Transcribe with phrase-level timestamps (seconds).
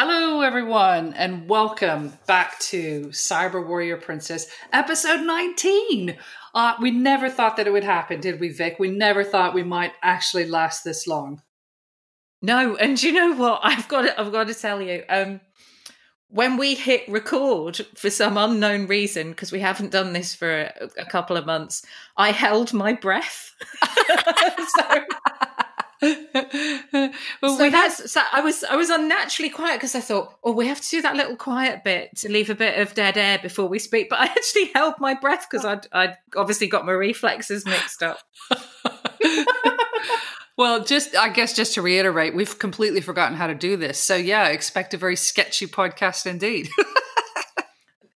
[0.00, 6.16] Hello, everyone, and welcome back to Cyber Warrior Princess, episode 19.
[6.54, 8.76] Uh, we never thought that it would happen, did we, Vic?
[8.78, 11.42] We never thought we might actually last this long.
[12.40, 13.58] No, and you know what?
[13.64, 15.02] I've got to, I've got to tell you.
[15.08, 15.40] Um,
[16.28, 20.90] when we hit record for some unknown reason, because we haven't done this for a,
[20.96, 21.84] a, couple of months,
[22.16, 23.52] I held my breath.
[24.78, 25.04] so,
[26.02, 27.12] well,
[27.42, 30.68] so we had, so I was I was unnaturally quiet because I thought, oh, we
[30.68, 33.66] have to do that little quiet bit to leave a bit of dead air before
[33.68, 34.08] we speak.
[34.08, 38.20] But I actually held my breath because I'd I'd obviously got my reflexes mixed up.
[40.56, 43.98] well, just I guess just to reiterate, we've completely forgotten how to do this.
[43.98, 46.68] So yeah, expect a very sketchy podcast indeed.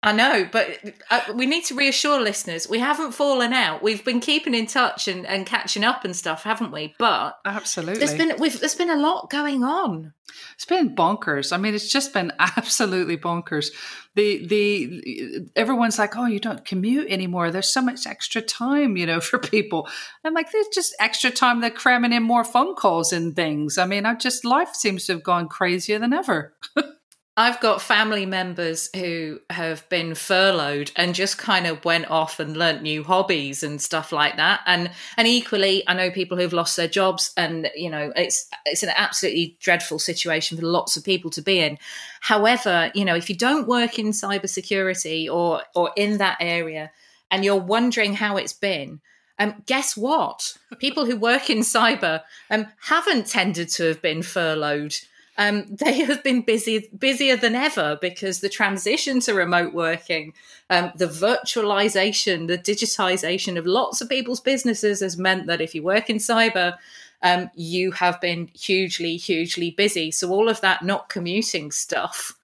[0.02, 0.78] I know, but
[1.10, 3.82] uh, we need to reassure listeners we haven't fallen out.
[3.82, 6.94] We've been keeping in touch and, and catching up and stuff, haven't we?
[6.98, 10.14] But absolutely, there's been we've, there's been a lot going on.
[10.54, 11.52] It's been bonkers.
[11.52, 13.72] I mean, it's just been absolutely bonkers.
[14.14, 17.50] The the everyone's like, oh, you don't commute anymore.
[17.50, 19.86] There's so much extra time, you know, for people.
[20.24, 21.60] I'm like, there's just extra time.
[21.60, 23.76] They're cramming in more phone calls and things.
[23.76, 26.54] I mean, I just life seems to have gone crazier than ever.
[27.36, 32.56] I've got family members who have been furloughed and just kind of went off and
[32.56, 34.60] learnt new hobbies and stuff like that.
[34.66, 38.82] And and equally, I know people who've lost their jobs, and you know, it's it's
[38.82, 41.78] an absolutely dreadful situation for lots of people to be in.
[42.20, 46.90] However, you know, if you don't work in cybersecurity or or in that area,
[47.30, 49.00] and you're wondering how it's been,
[49.38, 50.58] um, guess what?
[50.78, 54.94] People who work in cyber um, haven't tended to have been furloughed
[55.40, 60.34] um, they have been busy busier than ever because the transition to remote working,
[60.68, 65.82] um, the virtualization, the digitization of lots of people's businesses has meant that if you
[65.82, 66.76] work in cyber,
[67.22, 70.10] um, you have been hugely, hugely busy.
[70.10, 72.36] So all of that not commuting stuff,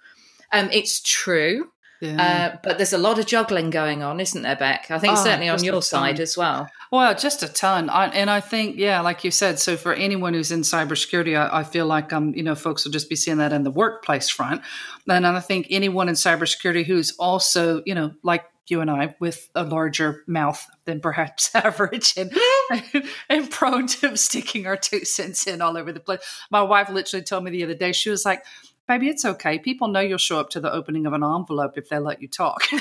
[0.50, 1.70] um, it's true.
[2.00, 2.52] Yeah.
[2.55, 4.91] Uh, but there's a lot of juggling going on, isn't there, Beck?
[4.91, 6.69] I think oh, certainly on your side as well.
[6.92, 7.89] Well, just a ton.
[7.89, 11.61] I, and I think, yeah, like you said, so for anyone who's in cybersecurity, I,
[11.61, 14.29] I feel like, um, you know, folks will just be seeing that in the workplace
[14.29, 14.62] front.
[15.08, 19.48] And I think anyone in cybersecurity who's also, you know, like you and I with
[19.55, 22.33] a larger mouth than perhaps average and,
[23.28, 26.20] and prone to sticking our two cents in all over the place.
[26.51, 28.45] My wife literally told me the other day, she was like,
[28.86, 29.58] baby, it's okay.
[29.58, 32.29] People know you'll show up to the opening of an envelope if they let you
[32.29, 32.63] talk.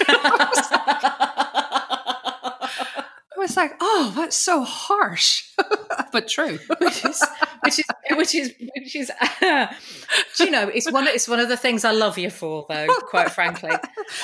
[3.36, 5.52] I was like, oh, that's so harsh,
[6.12, 6.58] but true.
[6.80, 7.24] which is,
[7.64, 9.12] which is, which is, which is,
[9.42, 9.68] uh,
[10.40, 12.88] you know, it's one, it's one of the things I love you for, though.
[13.08, 13.72] Quite frankly,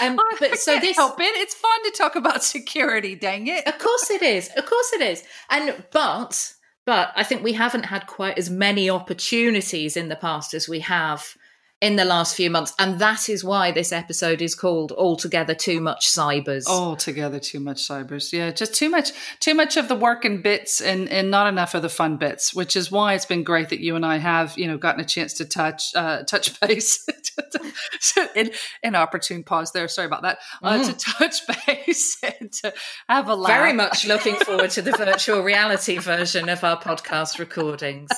[0.01, 1.35] um, but so this, help it.
[1.35, 3.15] It's fun to talk about security.
[3.15, 3.67] Dang it!
[3.67, 4.49] Of course it is.
[4.55, 5.23] Of course it is.
[5.49, 6.53] And but,
[6.85, 10.79] but I think we haven't had quite as many opportunities in the past as we
[10.79, 11.35] have
[11.81, 12.73] in the last few months.
[12.77, 16.67] And that is why this episode is called Altogether Too Much Cybers.
[16.67, 18.31] Altogether Too Much Cybers.
[18.31, 21.73] Yeah, just too much too much of the work and bits and, and not enough
[21.73, 24.57] of the fun bits, which is why it's been great that you and I have,
[24.57, 27.07] you know, gotten a chance to touch uh, touch base
[28.35, 28.51] in
[28.83, 29.87] an opportune pause there.
[29.87, 30.39] Sorry about that.
[30.61, 30.87] Uh, mm.
[30.87, 32.73] To touch base and to
[33.07, 33.51] have a laugh.
[33.51, 38.09] Very much looking forward to the virtual reality version of our podcast recordings.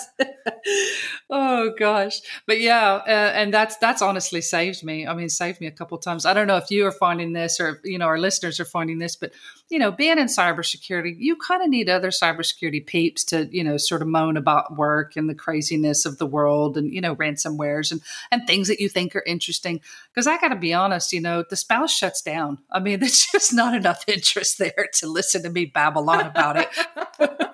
[1.29, 2.19] oh gosh.
[2.47, 5.07] But yeah, uh, and that's that's honestly saved me.
[5.07, 6.25] I mean, saved me a couple times.
[6.25, 8.99] I don't know if you are finding this or you know our listeners are finding
[8.99, 9.31] this, but
[9.69, 13.77] you know, being in cybersecurity, you kind of need other cybersecurity peeps to you know
[13.77, 17.91] sort of moan about work and the craziness of the world and you know ransomwares
[17.91, 19.81] and and things that you think are interesting.
[20.13, 22.59] Because I got to be honest, you know, the spouse shuts down.
[22.71, 26.57] I mean, there's just not enough interest there to listen to me babble on about
[26.57, 26.69] it.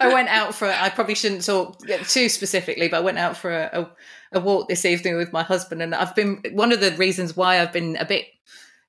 [0.00, 0.66] I went out for.
[0.68, 3.90] I probably shouldn't talk too specifically, but I went out for a, a
[4.32, 7.60] a walk this evening with my husband, and I've been one of the reasons why
[7.60, 8.26] I've been a bit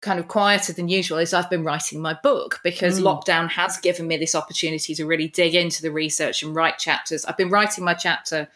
[0.02, 3.04] kind of quieter than usual is I've been writing my book because mm.
[3.04, 7.26] lockdown has given me this opportunity to really dig into the research and write chapters.
[7.26, 8.48] I've been writing my chapter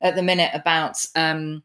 [0.00, 1.62] at the minute about um,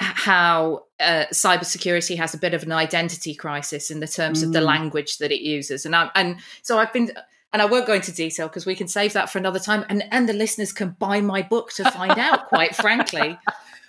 [0.00, 4.46] how uh, cybersecurity has a bit of an identity crisis in the terms mm.
[4.46, 4.66] of the mm.
[4.66, 7.12] language that it uses, and I, and so I've been.
[7.54, 9.84] And I won't go into detail because we can save that for another time.
[9.90, 13.38] And, and the listeners can buy my book to find out, quite frankly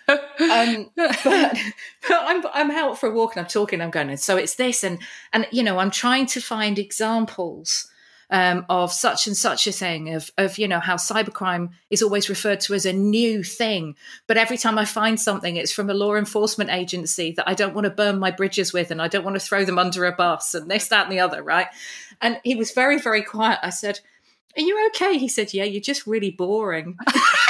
[0.07, 1.57] um, but, but
[2.11, 3.81] I'm I'm out for a walk and I'm talking.
[3.81, 4.09] I'm going.
[4.09, 4.99] and So it's this, and
[5.31, 7.89] and you know, I'm trying to find examples
[8.29, 12.29] um, of such and such a thing of of you know how cybercrime is always
[12.29, 13.95] referred to as a new thing,
[14.27, 17.75] but every time I find something, it's from a law enforcement agency that I don't
[17.75, 20.11] want to burn my bridges with, and I don't want to throw them under a
[20.11, 21.67] bus, and this, that, and the other, right?
[22.21, 23.59] And he was very, very quiet.
[23.61, 23.99] I said,
[24.57, 26.97] "Are you okay?" He said, "Yeah, you're just really boring."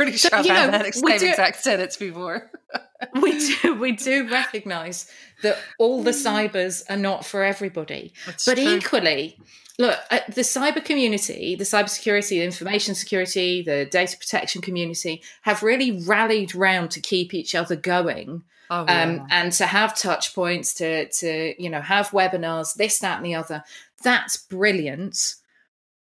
[0.00, 2.50] pretty sure so, I've had that same do, exact sentence before.
[3.20, 5.10] we do we do recognise
[5.42, 8.76] that all the cybers are not for everybody, That's but true.
[8.76, 9.38] equally,
[9.78, 15.62] look, uh, the cyber community, the cybersecurity, the information security, the data protection community have
[15.62, 18.42] really rallied round to keep each other going.
[18.72, 19.02] Oh, yeah.
[19.02, 23.26] um, and to have touch points, to to you know have webinars, this, that, and
[23.26, 23.64] the other.
[24.02, 25.34] That's brilliant.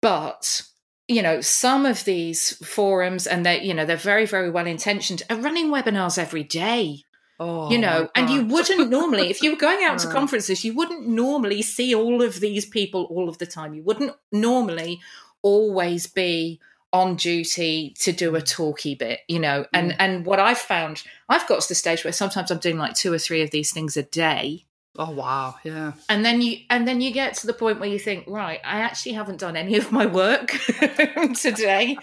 [0.02, 0.64] But
[1.08, 5.24] you know some of these forums and they you know they're very very well intentioned
[5.30, 7.04] are running webinars every day.
[7.40, 10.76] Oh, you know and you wouldn't normally if you were going out to conferences you
[10.76, 13.74] wouldn't normally see all of these people all of the time.
[13.74, 15.02] You wouldn't normally
[15.42, 16.60] always be
[16.94, 18.48] on duty to do a mm.
[18.48, 19.96] talky bit you know and mm.
[19.98, 23.12] and what i've found i've got to the stage where sometimes i'm doing like two
[23.12, 24.64] or three of these things a day
[24.96, 25.94] Oh wow, yeah.
[26.08, 28.82] And then you and then you get to the point where you think, right, I
[28.82, 30.50] actually haven't done any of my work
[31.36, 31.98] today.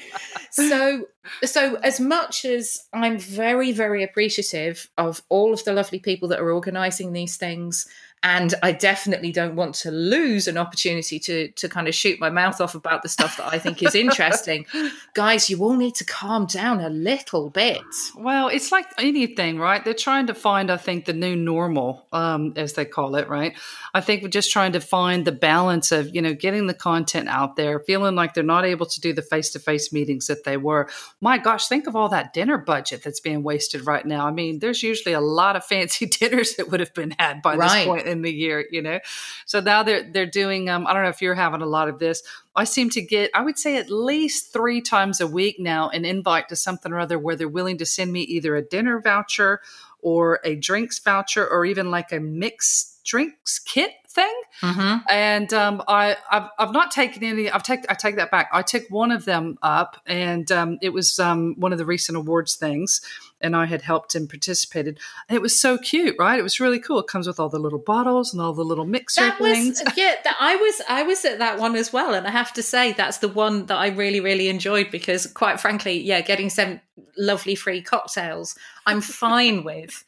[0.51, 1.07] so
[1.45, 6.41] so as much as I'm very very appreciative of all of the lovely people that
[6.41, 7.87] are organizing these things
[8.23, 12.29] and I definitely don't want to lose an opportunity to to kind of shoot my
[12.29, 14.67] mouth off about the stuff that I think is interesting.
[15.15, 17.81] Guys, you all need to calm down a little bit.
[18.15, 19.83] Well, it's like anything, right?
[19.83, 23.57] They're trying to find, I think, the new normal, um, as they call it, right?
[23.95, 27.29] I think we're just trying to find the balance of, you know, getting the content
[27.29, 30.45] out there, feeling like they're not able to do the face to face meetings that
[30.45, 30.89] they were.
[31.21, 34.27] My gosh, think of all that dinner budget that's being wasted right now.
[34.27, 37.57] I mean, there's usually a lot of fancy dinners that would have been had by
[37.57, 37.79] right.
[37.79, 39.01] this point in the year, you know.
[39.47, 40.69] So now they're they're doing.
[40.69, 42.23] Um, I don't know if you're having a lot of this.
[42.55, 46.05] I seem to get, I would say, at least three times a week now, an
[46.05, 49.61] invite to something or other where they're willing to send me either a dinner voucher
[50.01, 54.41] or a drinks voucher or even like a mixed drinks kit thing.
[54.61, 54.99] Mm-hmm.
[55.09, 57.51] And um, I, I've, I've not taken any.
[57.51, 58.51] I've take I take that back.
[58.53, 62.19] I took one of them up, and um, it was um, one of the recent
[62.19, 63.01] awards things
[63.41, 64.99] and I had helped and participated.
[65.29, 66.39] And it was so cute, right?
[66.39, 66.99] It was really cool.
[66.99, 69.81] It comes with all the little bottles and all the little mixer that things.
[69.81, 72.53] Was, uh, yeah, I was I was at that one as well, and I have
[72.55, 76.51] to say that's the one that I really really enjoyed because, quite frankly, yeah, getting
[76.51, 76.81] some
[77.17, 78.57] lovely free cocktails
[78.87, 80.05] I'm fine with.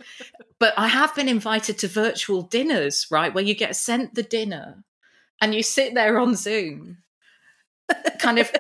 [0.59, 4.85] But I have been invited to virtual dinners, right, where you get sent the dinner
[5.41, 6.99] and you sit there on Zoom,
[8.19, 8.53] kind of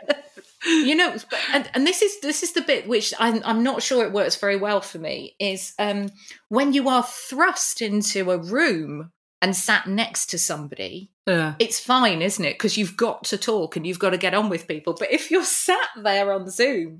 [0.67, 1.17] you know
[1.53, 4.37] and, and this is this is the bit which I'm, I'm not sure it works
[4.37, 6.11] very well for me is um,
[6.49, 9.11] when you are thrust into a room
[9.43, 11.55] and sat next to somebody yeah.
[11.61, 12.55] It's fine, isn't it?
[12.55, 14.97] Because you've got to talk and you've got to get on with people.
[14.99, 16.99] But if you're sat there on Zoom,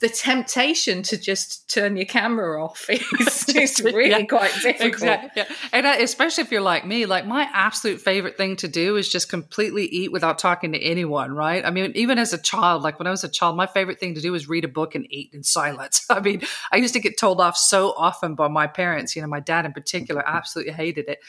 [0.00, 4.82] the temptation to just turn your camera off is, is really yeah, quite difficult.
[4.82, 5.30] Exactly.
[5.36, 5.56] Yeah.
[5.72, 9.30] And especially if you're like me, like my absolute favorite thing to do is just
[9.30, 11.64] completely eat without talking to anyone, right?
[11.64, 14.14] I mean, even as a child, like when I was a child, my favorite thing
[14.16, 16.04] to do was read a book and eat in silence.
[16.10, 19.28] I mean, I used to get told off so often by my parents, you know,
[19.28, 21.20] my dad in particular absolutely hated it.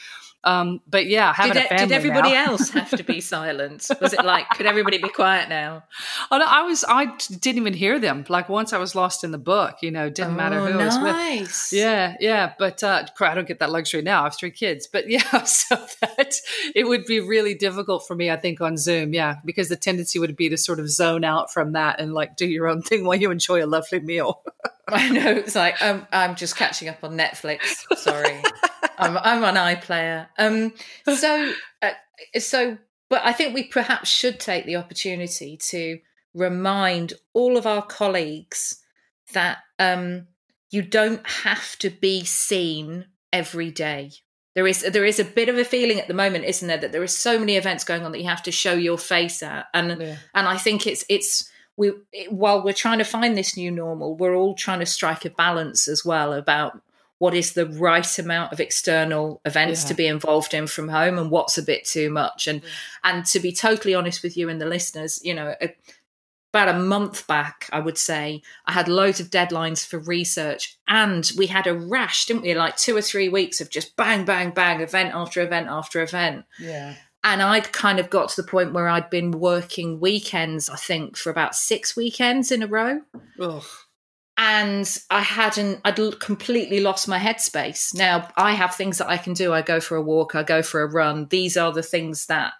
[0.43, 2.45] Um, but yeah, having did, a family did everybody now.
[2.45, 3.87] else have to be silent?
[4.01, 5.83] Was it like, could everybody be quiet now?
[6.31, 8.25] Oh, no, I was, I didn't even hear them.
[8.27, 10.95] Like once I was lost in the book, you know, didn't oh, matter who nice.
[10.95, 11.79] I was with.
[11.79, 12.53] Yeah, yeah.
[12.57, 14.21] But uh, I don't get that luxury now.
[14.21, 14.87] I have three kids.
[14.91, 16.35] But yeah, so that
[16.73, 19.13] it would be really difficult for me, I think, on Zoom.
[19.13, 22.35] Yeah, because the tendency would be to sort of zone out from that and like
[22.35, 24.41] do your own thing while you enjoy a lovely meal.
[24.89, 25.31] I know.
[25.31, 27.59] It's like, um, I'm just catching up on Netflix.
[27.97, 28.41] Sorry.
[28.97, 30.27] I'm, I'm on iPlayer.
[30.37, 30.73] Um,
[31.15, 31.91] so, uh,
[32.37, 32.77] so,
[33.09, 35.99] but I think we perhaps should take the opportunity to
[36.33, 38.81] remind all of our colleagues
[39.33, 40.27] that um,
[40.69, 44.11] you don't have to be seen every day.
[44.55, 46.91] There is there is a bit of a feeling at the moment, isn't there, that
[46.91, 49.65] there are so many events going on that you have to show your face at,
[49.73, 50.17] and yeah.
[50.35, 51.93] and I think it's it's we
[52.29, 55.87] while we're trying to find this new normal, we're all trying to strike a balance
[55.87, 56.81] as well about
[57.23, 59.87] what is the right amount of external events yeah.
[59.87, 62.69] to be involved in from home and what's a bit too much and yeah.
[63.05, 65.73] and to be totally honest with you and the listeners you know a,
[66.51, 71.31] about a month back i would say i had loads of deadlines for research and
[71.37, 74.51] we had a rash didn't we like two or three weeks of just bang bang
[74.51, 78.73] bang event after event after event yeah and I'd kind of got to the point
[78.73, 83.01] where I'd been working weekends, I think, for about six weekends in a row.
[83.39, 83.63] Ugh
[84.37, 87.95] and I hadn't, I'd completely lost my headspace.
[87.95, 89.53] Now I have things that I can do.
[89.53, 91.27] I go for a walk, I go for a run.
[91.29, 92.53] These are the things that,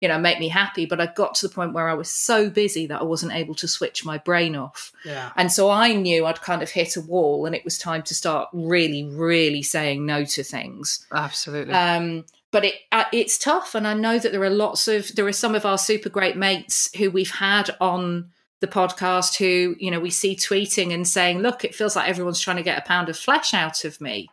[0.00, 0.86] you know, make me happy.
[0.86, 3.54] But I got to the point where I was so busy that I wasn't able
[3.56, 4.92] to switch my brain off.
[5.04, 5.30] Yeah.
[5.36, 8.14] And so I knew I'd kind of hit a wall and it was time to
[8.14, 11.06] start really, really saying no to things.
[11.12, 11.74] Absolutely.
[11.74, 15.26] Um, but it uh, it's tough and i know that there are lots of there
[15.26, 18.30] are some of our super great mates who we've had on
[18.60, 22.40] the podcast who, you know, we see tweeting and saying, look, it feels like everyone's
[22.40, 24.28] trying to get a pound of flesh out of me.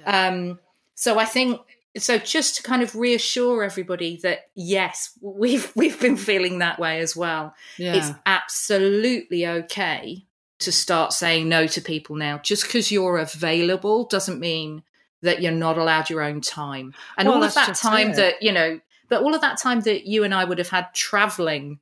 [0.00, 0.28] Yeah.
[0.28, 0.58] Um,
[0.94, 1.60] so I think
[1.96, 7.00] so just to kind of reassure everybody that yes, we've we've been feeling that way
[7.00, 7.54] as well.
[7.76, 7.94] Yeah.
[7.94, 10.24] It's absolutely okay
[10.58, 12.38] to start saying no to people now.
[12.38, 14.82] Just because you're available doesn't mean
[15.22, 16.94] that you're not allowed your own time.
[17.16, 18.16] And well, all of that time it.
[18.16, 20.92] that, you know, but all of that time that you and I would have had
[20.94, 21.80] traveling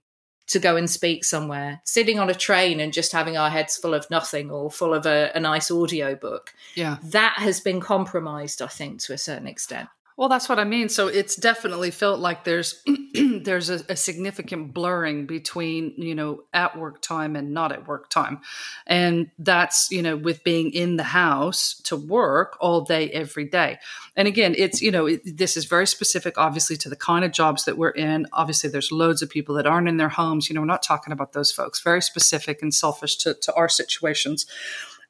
[0.49, 3.95] to go and speak somewhere, sitting on a train and just having our heads full
[3.95, 6.55] of nothing or full of a, a nice audio book.
[6.77, 6.99] Yeah.
[7.03, 9.89] That has been compromised, I think, to a certain extent.
[10.17, 10.89] Well, that's what I mean.
[10.89, 12.83] So it's definitely felt like there's
[13.15, 18.09] there's a, a, significant blurring between you know at work time and not at work
[18.09, 18.41] time,
[18.87, 23.79] and that's you know with being in the house to work all day every day.
[24.17, 27.31] And again, it's you know it, this is very specific, obviously, to the kind of
[27.31, 28.27] jobs that we're in.
[28.33, 30.49] Obviously, there's loads of people that aren't in their homes.
[30.49, 31.83] You know, we're not talking about those folks.
[31.83, 34.47] Very specific and selfish to to our situations.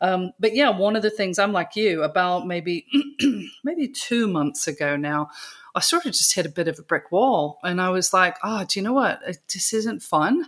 [0.01, 2.87] Um, but yeah, one of the things I'm like you about maybe
[3.65, 5.31] maybe two months ago now,
[5.75, 8.37] I sort of just hit a bit of a brick wall, and I was like,
[8.43, 9.21] oh, do you know what?
[9.53, 10.47] This isn't fun.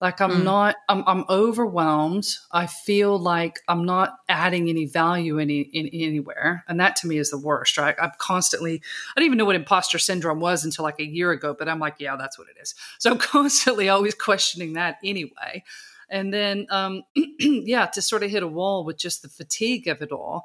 [0.00, 0.42] Like I'm mm.
[0.42, 2.26] not, I'm, I'm overwhelmed.
[2.50, 7.18] I feel like I'm not adding any value any in, anywhere, and that to me
[7.18, 7.78] is the worst.
[7.78, 7.94] Right?
[8.02, 8.82] I'm constantly,
[9.16, 11.78] I didn't even know what imposter syndrome was until like a year ago, but I'm
[11.78, 12.74] like, yeah, that's what it is.
[12.98, 15.62] So I'm constantly always questioning that anyway
[16.12, 17.02] and then um,
[17.40, 20.44] yeah to sort of hit a wall with just the fatigue of it all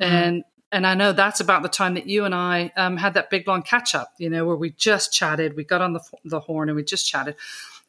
[0.00, 0.12] mm-hmm.
[0.12, 3.30] and and I know that's about the time that you and I um, had that
[3.30, 5.56] big long catch up, you know, where we just chatted.
[5.56, 7.36] We got on the the horn and we just chatted,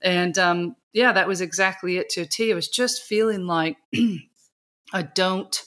[0.02, 2.52] and um, yeah, that was exactly it to a T.
[2.52, 3.78] It was just feeling like
[4.94, 5.64] I don't.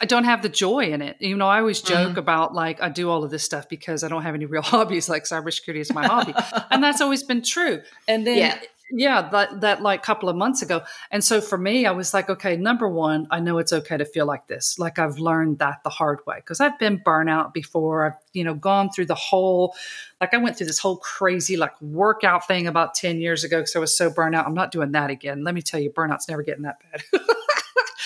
[0.00, 1.16] I, don't have the joy in it.
[1.18, 2.18] You know, I always joke mm-hmm.
[2.18, 5.08] about like I do all of this stuff because I don't have any real hobbies.
[5.08, 6.32] Like cybersecurity is my hobby,
[6.70, 7.82] and that's always been true.
[8.06, 8.60] And then yeah
[8.90, 10.82] yeah that that like couple of months ago.
[11.10, 14.04] And so for me i was like okay number one i know it's okay to
[14.04, 14.78] feel like this.
[14.78, 16.36] Like i've learned that the hard way.
[16.36, 18.06] Because i've been burnout before.
[18.06, 19.74] I've you know gone through the whole
[20.20, 23.74] like i went through this whole crazy like workout thing about 10 years ago because
[23.76, 24.46] i was so burnout.
[24.46, 25.44] i'm not doing that again.
[25.44, 27.20] Let me tell you burnout's never getting that bad.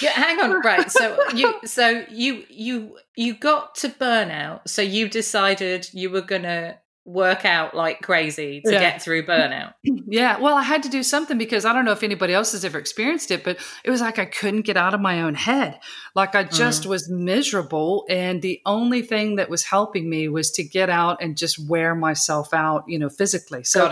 [0.01, 0.61] Yeah hang on.
[0.65, 6.23] Right so you so you you you got to burnout so you decided you were
[6.23, 8.79] gonna work out like crazy to yeah.
[8.81, 9.75] get through burnout.
[10.13, 10.39] Yeah.
[10.39, 12.79] Well, I had to do something because I don't know if anybody else has ever
[12.79, 15.79] experienced it, but it was like I couldn't get out of my own head.
[16.15, 16.87] Like I just mm.
[16.87, 18.05] was miserable.
[18.11, 21.95] And the only thing that was helping me was to get out and just wear
[21.95, 23.65] myself out, you know, physically.
[23.65, 23.89] So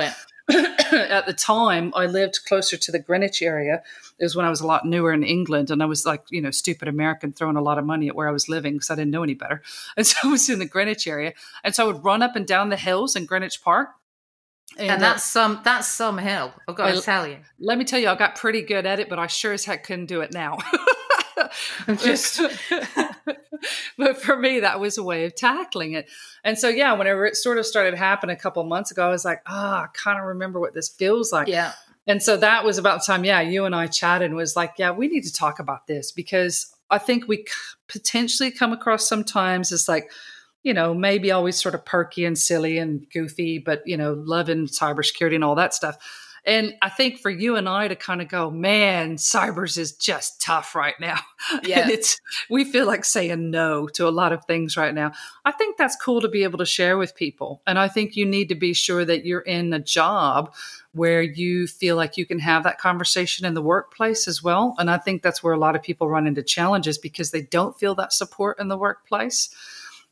[0.93, 3.83] at the time, I lived closer to the Greenwich area.
[4.19, 6.41] It was when I was a lot newer in England, and I was like, you
[6.41, 8.95] know, stupid American throwing a lot of money at where I was living because I
[8.95, 9.63] didn't know any better.
[9.97, 12.47] And so I was in the Greenwich area, and so I would run up and
[12.47, 13.91] down the hills in Greenwich Park.
[14.79, 16.55] And, and that's uh, some that's some hill.
[16.69, 17.39] I've got to tell you.
[17.59, 19.85] Let me tell you, I got pretty good at it, but I sure as heck
[19.85, 20.59] couldn't do it now.
[21.87, 22.41] I'm just
[24.01, 26.09] but for me that was a way of tackling it.
[26.43, 29.25] And so yeah whenever it sort of started happening a couple months ago i was
[29.25, 31.47] like ah oh, i kind of remember what this feels like.
[31.47, 31.73] Yeah.
[32.07, 34.73] And so that was about the time yeah you and i chatted and was like
[34.79, 37.45] yeah we need to talk about this because i think we
[37.87, 40.11] potentially come across sometimes as like
[40.63, 44.67] you know maybe always sort of perky and silly and goofy but you know loving
[44.67, 45.97] cybersecurity and all that stuff
[46.45, 50.41] and I think for you and I to kind of go, man, cybers is just
[50.41, 51.19] tough right now.
[51.65, 51.81] Yeah.
[51.81, 52.21] and it's
[52.51, 55.13] we feel like saying no to a lot of things right now.
[55.43, 57.63] I think that's cool to be able to share with people.
[57.67, 60.53] And I think you need to be sure that you're in a job
[60.93, 64.75] where you feel like you can have that conversation in the workplace as well.
[64.79, 67.79] And I think that's where a lot of people run into challenges because they don't
[67.79, 69.49] feel that support in the workplace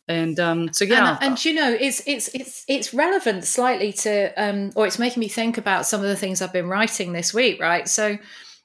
[0.08, 4.32] and um, so yeah, and, and, you know, it's it's it's it's relevant slightly to,
[4.42, 7.34] um, or it's making me think about some of the things I've been writing this
[7.34, 7.86] week, right?
[7.86, 8.16] So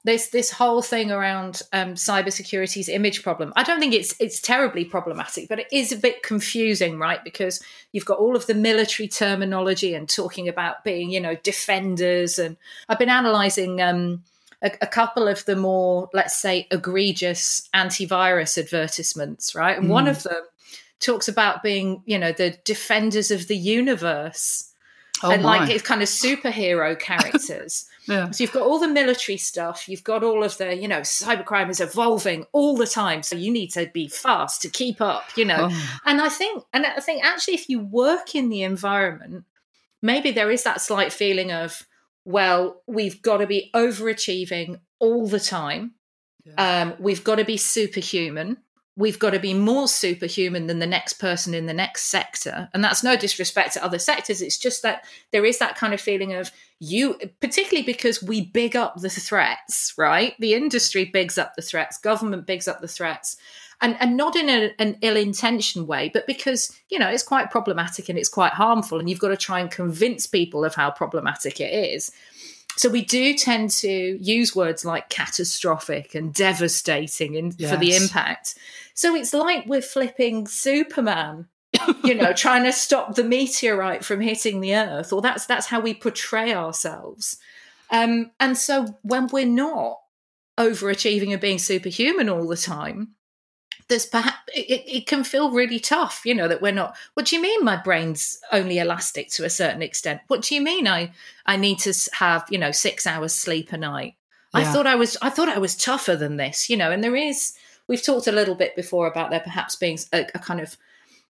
[0.06, 3.52] this this whole thing around um, cybersecurity's image problem.
[3.56, 7.24] I don't think it's it's terribly problematic, but it is a bit confusing, right?
[7.24, 12.40] Because you've got all of the military terminology and talking about being, you know, defenders,
[12.40, 12.58] and
[12.88, 13.82] I've been analysing.
[13.82, 14.24] Um,
[14.62, 19.78] a, a, couple of the more, let's say, egregious antivirus advertisements, right?
[19.78, 19.90] And mm.
[19.90, 20.42] one of them
[21.04, 24.70] talks about being, you know, the defenders of the universe.
[25.22, 25.60] Oh and my.
[25.60, 27.86] like it's kind of superhero characters.
[28.08, 28.32] yeah.
[28.32, 31.70] So you've got all the military stuff, you've got all of the, you know, cybercrime
[31.70, 33.24] is evolving all the time.
[33.24, 35.70] So you need to be fast to keep up, you know.
[35.72, 36.00] Oh.
[36.06, 39.46] And I think and I think actually if you work in the environment,
[40.02, 41.84] maybe there is that slight feeling of,
[42.26, 45.94] well, we've got to be overachieving all the time.
[46.46, 46.82] Yeah.
[46.82, 48.58] Um, we've got to be superhuman
[48.96, 52.70] we've got to be more superhuman than the next person in the next sector.
[52.74, 54.42] And that's no disrespect to other sectors.
[54.42, 58.76] It's just that there is that kind of feeling of you, particularly because we big
[58.76, 60.36] up the threats, right?
[60.40, 63.38] The industry bigs up the threats, government bigs up the threats.
[63.82, 68.08] And, and not in a, an ill-intentioned way, but because you know it's quite problematic
[68.08, 71.60] and it's quite harmful, and you've got to try and convince people of how problematic
[71.60, 72.12] it is
[72.76, 77.72] so we do tend to use words like catastrophic and devastating in, yes.
[77.72, 78.56] for the impact.
[78.94, 81.48] So it's like we're flipping Superman,
[82.04, 85.80] you know, trying to stop the meteorite from hitting the Earth, or that's that's how
[85.80, 87.38] we portray ourselves.
[87.90, 90.00] Um, and so when we're not
[90.58, 93.16] overachieving and being superhuman all the time,
[93.88, 97.36] there's perhaps it, it can feel really tough you know that we're not what do
[97.36, 101.12] you mean my brain's only elastic to a certain extent what do you mean i
[101.46, 104.16] i need to have you know six hours sleep a night
[104.54, 104.62] yeah.
[104.62, 107.16] i thought i was i thought i was tougher than this you know and there
[107.16, 107.54] is
[107.88, 110.78] we've talked a little bit before about there perhaps being a, a kind of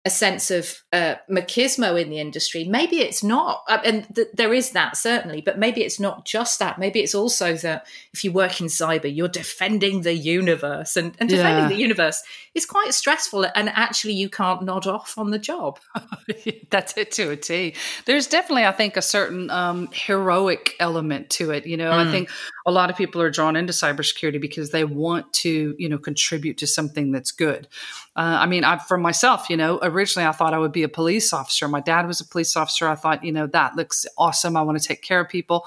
[0.07, 2.65] a sense of uh, machismo in the industry.
[2.65, 6.59] Maybe it's not, uh, and th- there is that certainly, but maybe it's not just
[6.59, 6.79] that.
[6.79, 11.29] Maybe it's also that if you work in cyber, you're defending the universe, and, and
[11.29, 11.69] defending yeah.
[11.69, 12.23] the universe
[12.55, 15.79] is quite stressful, and actually you can't nod off on the job.
[16.71, 17.75] That's it to a T.
[18.07, 21.67] There's definitely, I think, a certain um, heroic element to it.
[21.67, 22.07] You know, mm.
[22.07, 22.31] I think
[22.67, 26.57] a lot of people are drawn into cybersecurity because they want to, you know, contribute
[26.59, 27.69] to something that's good.
[28.17, 30.89] Uh, I mean, I, for myself, you know, originally I thought I would be a
[30.89, 31.69] police officer.
[31.69, 32.89] My dad was a police officer.
[32.89, 34.57] I thought, you know, that looks awesome.
[34.57, 35.65] I want to take care of people.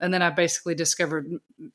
[0.00, 1.28] And then I basically discovered,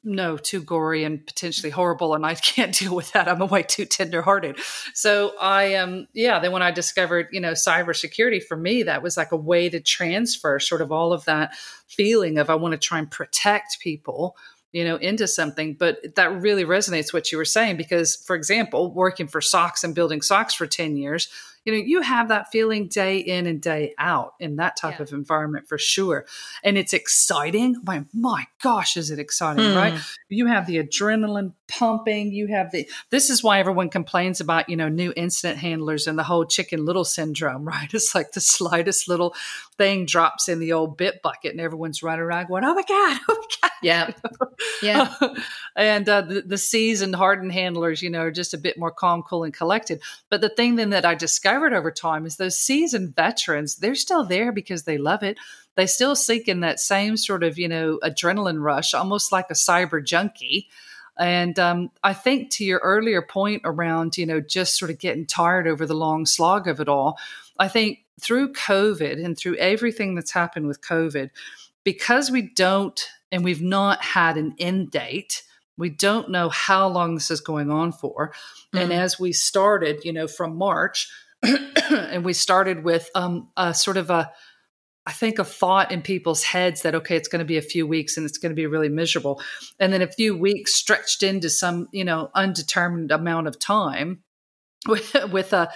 [0.04, 3.28] no, too gory and potentially horrible, and I can't deal with that.
[3.28, 4.60] I'm a way too tenderhearted.
[4.94, 6.40] So I um yeah.
[6.40, 9.82] Then when I discovered, you know, cybersecurity for me, that was like a way to
[9.82, 11.56] transfer sort of all of that
[11.88, 14.38] feeling of I want to try and protect people
[14.74, 18.92] you know into something but that really resonates what you were saying because for example
[18.92, 21.30] working for SOCs and building SOCs for 10 years
[21.66, 25.04] you know you have that feeling day in and day out in that type yeah.
[25.04, 26.26] of environment for sure.
[26.64, 27.78] And it's exciting.
[27.84, 29.76] My my gosh is it exciting mm.
[29.76, 32.32] right you have the adrenaline pumping.
[32.32, 36.18] You have the this is why everyone complains about you know new incident handlers and
[36.18, 37.94] the whole chicken little syndrome right?
[37.94, 39.36] It's like the slightest little
[39.78, 43.20] thing drops in the old bit bucket and everyone's running around going oh my god
[43.30, 44.12] oh my god yeah
[44.82, 45.14] yeah.
[45.76, 49.24] And uh, the, the seasoned hardened handlers you know are just a bit more calm
[49.24, 50.02] cool and collected.
[50.30, 53.96] But the thing then that i discovered discovered over time is those seasoned veterans, they're
[53.96, 55.38] still there because they love it.
[55.76, 59.54] They still seek in that same sort of, you know, adrenaline rush, almost like a
[59.54, 60.68] cyber junkie.
[61.20, 65.28] And um, I think to your earlier point around, you know, just sort of getting
[65.28, 67.20] tired over the long slog of it all,
[67.60, 71.30] I think through COVID and through everything that's happened with COVID,
[71.84, 73.00] because we don't
[73.32, 75.44] and we've not had an end date,
[75.78, 78.30] we don't know how long this is going on for.
[78.30, 78.78] Mm-hmm.
[78.78, 81.10] And as we started, you know, from March,
[81.92, 84.32] and we started with um, a sort of a
[85.06, 87.86] I think a thought in people's heads that okay, it's going to be a few
[87.86, 89.42] weeks and it's going to be really miserable,
[89.80, 94.24] and then a few weeks stretched into some you know undetermined amount of time
[94.88, 95.70] with, with a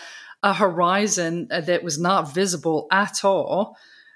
[0.44, 3.76] a horizon that was not visible at all,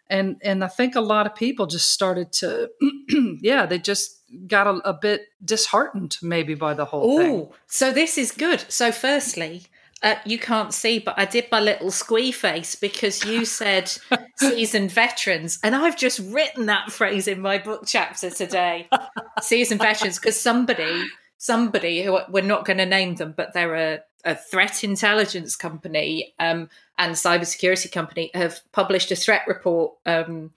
[0.10, 2.70] and and I think a lot of people just started to
[3.42, 7.50] yeah they just got a, a bit disheartened maybe by the whole Ooh, thing.
[7.68, 8.64] So this is good.
[8.70, 9.64] So firstly,
[10.04, 13.92] uh, you can't see, but I did my little squee face because you said
[14.38, 18.90] seasoned veterans, and I've just written that phrase in my book chapter today.
[19.42, 21.04] seasoned veterans, because somebody,
[21.38, 26.34] somebody who we're not going to name them, but they're a, a threat intelligence company
[26.40, 30.52] um, and cybersecurity company have published a threat report um,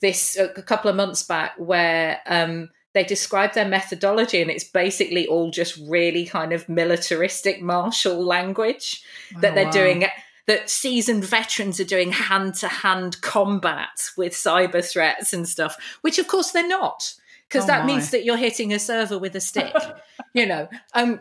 [0.00, 2.20] this a couple of months back where.
[2.26, 8.24] Um, they describe their methodology and it's basically all just really kind of militaristic martial
[8.24, 9.02] language
[9.36, 9.70] oh, that they're wow.
[9.70, 10.06] doing
[10.46, 16.50] that seasoned veterans are doing hand-to-hand combat with cyber threats and stuff which of course
[16.50, 17.14] they're not
[17.48, 17.86] because oh that my.
[17.86, 19.72] means that you're hitting a server with a stick
[20.34, 21.20] you know um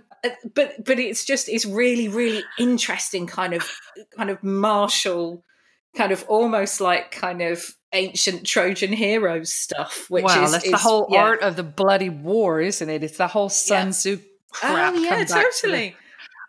[0.54, 3.70] but but it's just it's really really interesting kind of
[4.18, 5.44] kind of martial
[5.96, 10.10] kind of almost like kind of ancient Trojan heroes stuff.
[10.10, 11.24] Which wow, is, that's is, the whole yeah.
[11.24, 13.04] art of the bloody war, isn't it?
[13.04, 13.92] It's the whole Sun oh, yeah.
[13.92, 14.20] Tzu
[14.52, 14.94] crap.
[14.96, 15.96] Oh yeah, totally.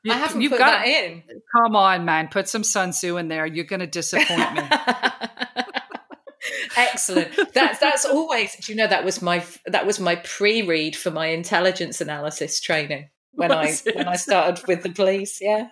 [0.03, 1.23] You, I haven't put got, that in.
[1.55, 3.45] Come on, man, put some Sun Tzu in there.
[3.45, 4.63] You're going to disappoint me.
[6.77, 7.29] Excellent.
[7.53, 8.57] That's that's always.
[8.57, 13.11] Do you know that was my that was my pre-read for my intelligence analysis training
[13.35, 13.97] when I it?
[13.97, 15.41] when I started with the police.
[15.41, 15.69] Yeah.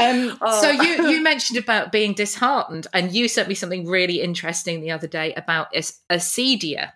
[0.00, 0.60] Um, oh.
[0.60, 4.90] So you you mentioned about being disheartened, and you sent me something really interesting the
[4.90, 6.92] other day about Acedia.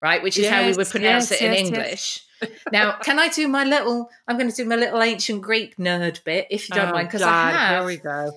[0.00, 0.22] right?
[0.22, 1.68] Which is how we would pronounce yes, it in yes, yes.
[1.68, 2.26] English.
[2.72, 4.10] now, can I do my little?
[4.26, 7.08] I'm going to do my little ancient Greek nerd bit, if you don't Oh, mind,
[7.08, 8.32] because I have Here we go.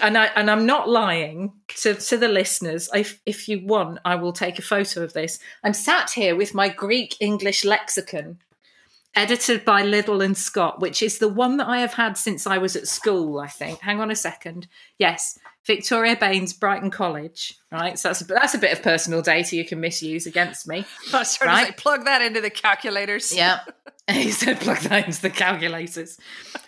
[0.00, 2.88] and I and I'm not lying to to the listeners.
[2.94, 5.38] If if you want, I will take a photo of this.
[5.62, 8.38] I'm sat here with my Greek English lexicon,
[9.16, 12.58] edited by Liddell and Scott, which is the one that I have had since I
[12.58, 13.40] was at school.
[13.40, 13.80] I think.
[13.80, 14.68] Hang on a second.
[14.98, 17.58] Yes, Victoria Baines, Brighton College.
[17.72, 17.98] Right.
[17.98, 20.84] So that's a, that's a bit of personal data you can misuse against me.
[21.12, 21.66] I was trying Right.
[21.66, 23.34] to say, plug that into the calculators.
[23.34, 23.60] Yeah.
[24.12, 26.16] he said plug that into the calculators.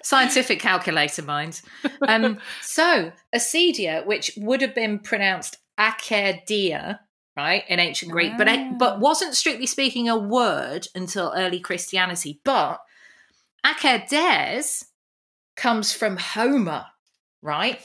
[0.03, 1.63] Scientific calculator mind.
[2.03, 6.99] Um, so, acedia, which would have been pronounced acerdia,
[7.39, 8.73] right, in ancient Greek, but Ah.
[8.79, 12.41] but wasn't strictly speaking a word until early Christianity.
[12.45, 12.81] But
[13.65, 14.85] acerdes
[15.57, 16.87] comes from Homer,
[17.43, 17.81] right?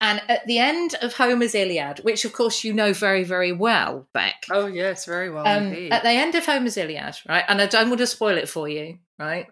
[0.00, 4.06] And at the end of Homer's Iliad, which of course you know very, very well,
[4.12, 5.92] Beck, Oh yes, very well um, indeed.
[5.92, 7.44] at the end of Homer's Iliad, right?
[7.48, 9.46] And I don't want to spoil it for you, right?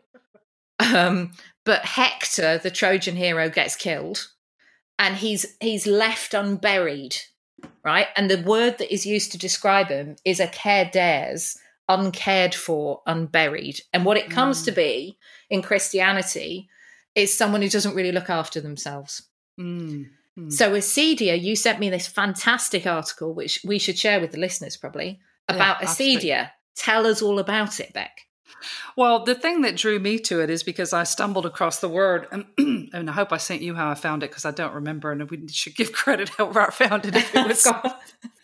[0.78, 1.32] Um,
[1.64, 4.28] but Hector, the Trojan hero, gets killed,
[4.98, 7.16] and he's he's left unburied,
[7.86, 8.08] right?
[8.16, 11.56] And the word that is used to describe him is a caredes,
[11.88, 13.80] uncared for, unburied.
[13.94, 14.74] And what it comes to Mm.
[14.74, 15.18] be
[15.48, 16.68] in Christianity
[17.14, 19.22] is someone who doesn't really look after themselves.
[19.58, 20.52] Mm, mm.
[20.52, 24.76] So, Acedia, you sent me this fantastic article, which we should share with the listeners
[24.76, 26.30] probably, about absolutely.
[26.30, 26.50] Acedia.
[26.74, 28.18] Tell us all about it, Beck.
[28.96, 32.26] Well, the thing that drew me to it is because I stumbled across the word,
[32.30, 32.46] and,
[32.92, 35.28] and I hope I sent you how I found it because I don't remember, and
[35.30, 37.94] we should give credit however I found it if it was, God.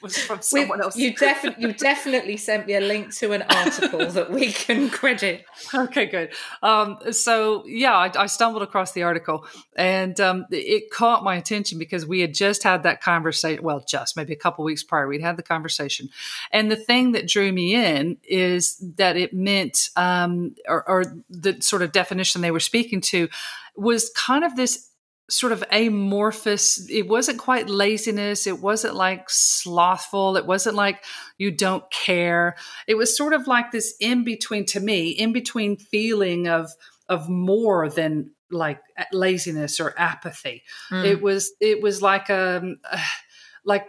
[0.03, 0.97] Was from We- someone else.
[0.97, 5.45] You, defi- you definitely sent me a link to an article that we can credit.
[5.75, 6.33] okay, good.
[6.62, 11.79] Um, so yeah, I, I stumbled across the article, and um, it caught my attention
[11.79, 13.62] because we had just had that conversation.
[13.62, 16.09] Well, just maybe a couple weeks prior, we'd had the conversation,
[16.51, 21.61] and the thing that drew me in is that it meant, um, or, or the
[21.61, 23.29] sort of definition they were speaking to,
[23.77, 24.88] was kind of this
[25.33, 26.87] sort of amorphous.
[26.90, 28.47] It wasn't quite laziness.
[28.47, 30.37] It wasn't like slothful.
[30.37, 31.03] It wasn't like
[31.38, 32.55] you don't care.
[32.87, 36.71] It was sort of like this in between to me in between feeling of
[37.09, 40.64] of more than like laziness or apathy.
[40.90, 41.05] Mm.
[41.07, 42.77] it was it was like um
[43.64, 43.87] like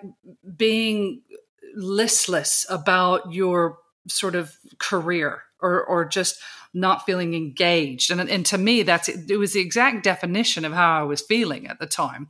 [0.56, 1.24] being
[1.76, 6.40] listless about your sort of career or or just
[6.74, 8.12] not feeling engaged.
[8.12, 11.68] And and to me that's it was the exact definition of how I was feeling
[11.68, 12.28] at the time.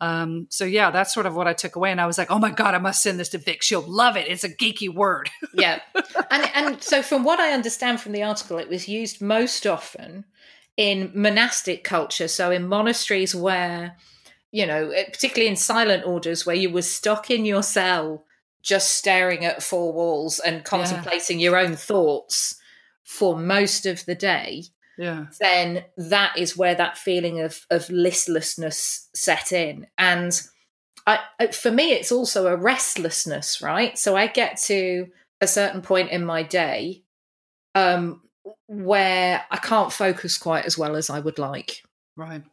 [0.00, 1.90] Um, so yeah that's sort of what I took away.
[1.90, 3.62] And I was like oh my god I must send this to Vic.
[3.62, 4.28] She'll love it.
[4.28, 5.30] It's a geeky word.
[5.54, 5.80] Yeah.
[6.30, 10.24] And, and so, from what I understand from the article, it was used most often
[10.78, 12.26] in monastic culture.
[12.26, 13.96] So, in monasteries where,
[14.50, 18.24] you know, eh, particularly in silent orders, where you were stuck in your cell
[18.62, 22.60] just staring at four walls and contemplating your own thoughts
[23.12, 24.64] for most of the day,
[24.96, 25.26] yeah.
[25.38, 29.86] then that is where that feeling of of listlessness set in.
[29.98, 30.40] And
[31.06, 31.18] I,
[31.52, 33.98] for me it's also a restlessness right?
[33.98, 35.08] So i get to
[35.40, 37.02] a certain point in my day
[37.74, 38.22] um
[38.66, 41.82] where i can't focus quite as well as i would like.
[42.16, 42.44] Right.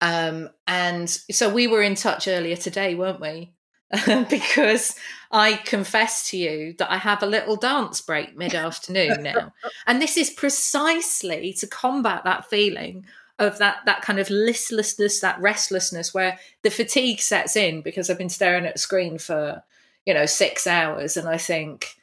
[0.00, 3.52] Um and so we were in touch earlier today weren't we
[4.30, 4.94] because
[5.30, 9.52] I confess to you that I have a little dance break mid afternoon now.
[9.86, 13.04] and this is precisely to combat that feeling
[13.38, 18.18] of that that kind of listlessness, that restlessness where the fatigue sets in because I've
[18.18, 19.62] been staring at a screen for,
[20.06, 21.96] you know, six hours and I think,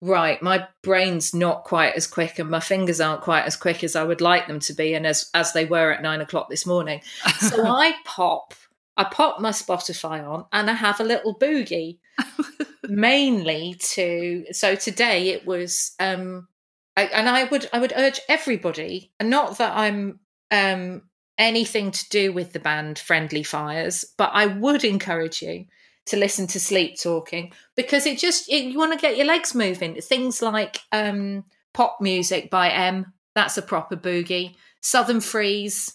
[0.00, 3.96] right, my brain's not quite as quick and my fingers aren't quite as quick as
[3.96, 6.64] I would like them to be and as as they were at nine o'clock this
[6.64, 7.02] morning.
[7.38, 8.54] So I pop
[8.98, 11.98] I pop my Spotify on and I have a little boogie,
[12.82, 14.44] mainly to.
[14.50, 16.48] So today it was, um,
[16.96, 20.18] I, and I would I would urge everybody, and not that I'm
[20.50, 21.02] um,
[21.38, 25.66] anything to do with the band Friendly Fires, but I would encourage you
[26.06, 29.54] to listen to Sleep Talking because it just it, you want to get your legs
[29.54, 29.94] moving.
[30.00, 34.56] Things like um, pop music by M, that's a proper boogie.
[34.82, 35.92] Southern Freeez.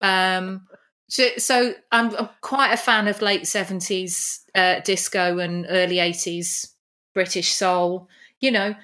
[0.00, 0.68] Um,
[1.08, 6.74] so, so I'm, I'm quite a fan of late seventies uh, disco and early eighties
[7.14, 8.08] British soul.
[8.40, 8.74] You know,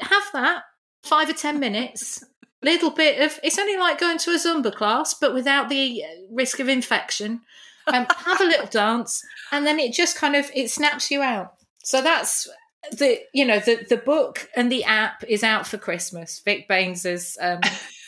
[0.00, 0.62] have that
[1.02, 2.24] five or ten minutes.
[2.62, 6.06] Little bit of it's only like going to a Zumba class, but without the uh,
[6.30, 7.42] risk of infection.
[7.86, 11.52] Um, have a little dance, and then it just kind of it snaps you out.
[11.82, 12.48] So that's
[12.92, 16.40] the you know the the book and the app is out for Christmas.
[16.42, 17.60] Vic Baines's um,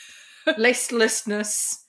[0.57, 1.86] listlessness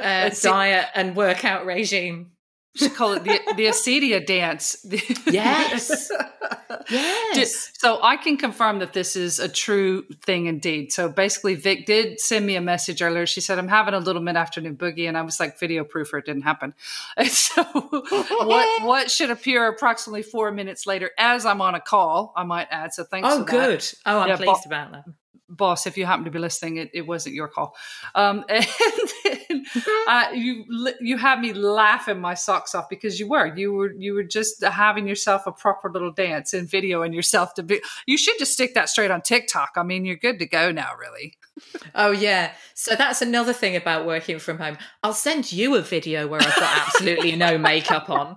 [0.00, 2.32] uh, diet and workout regime.
[2.76, 4.86] Should call it the the acedia dance.
[5.26, 6.08] yes.
[6.88, 7.72] yes.
[7.76, 10.92] So I can confirm that this is a true thing indeed.
[10.92, 13.26] So basically, Vic did send me a message earlier.
[13.26, 16.12] She said, "I'm having a little mid afternoon boogie," and I was like, "Video proof,
[16.12, 16.74] or it didn't happen."
[17.16, 22.32] And so what what should appear approximately four minutes later, as I'm on a call,
[22.36, 22.94] I might add.
[22.94, 23.28] So thanks.
[23.28, 23.84] Oh, good.
[24.06, 25.04] Oh, I'm yeah, pleased about that
[25.50, 27.74] boss, if you happen to be listening, it, it wasn't your call.
[28.14, 28.66] Um, and
[29.24, 29.64] then,
[30.08, 30.64] uh, you
[31.00, 34.62] you had me laughing my socks off because you were you were you were just
[34.62, 37.80] having yourself a proper little dance and videoing yourself to be.
[38.06, 39.72] You should just stick that straight on TikTok.
[39.76, 41.34] I mean, you're good to go now, really.
[41.94, 44.78] oh yeah, so that's another thing about working from home.
[45.02, 48.34] I'll send you a video where I've got absolutely no makeup on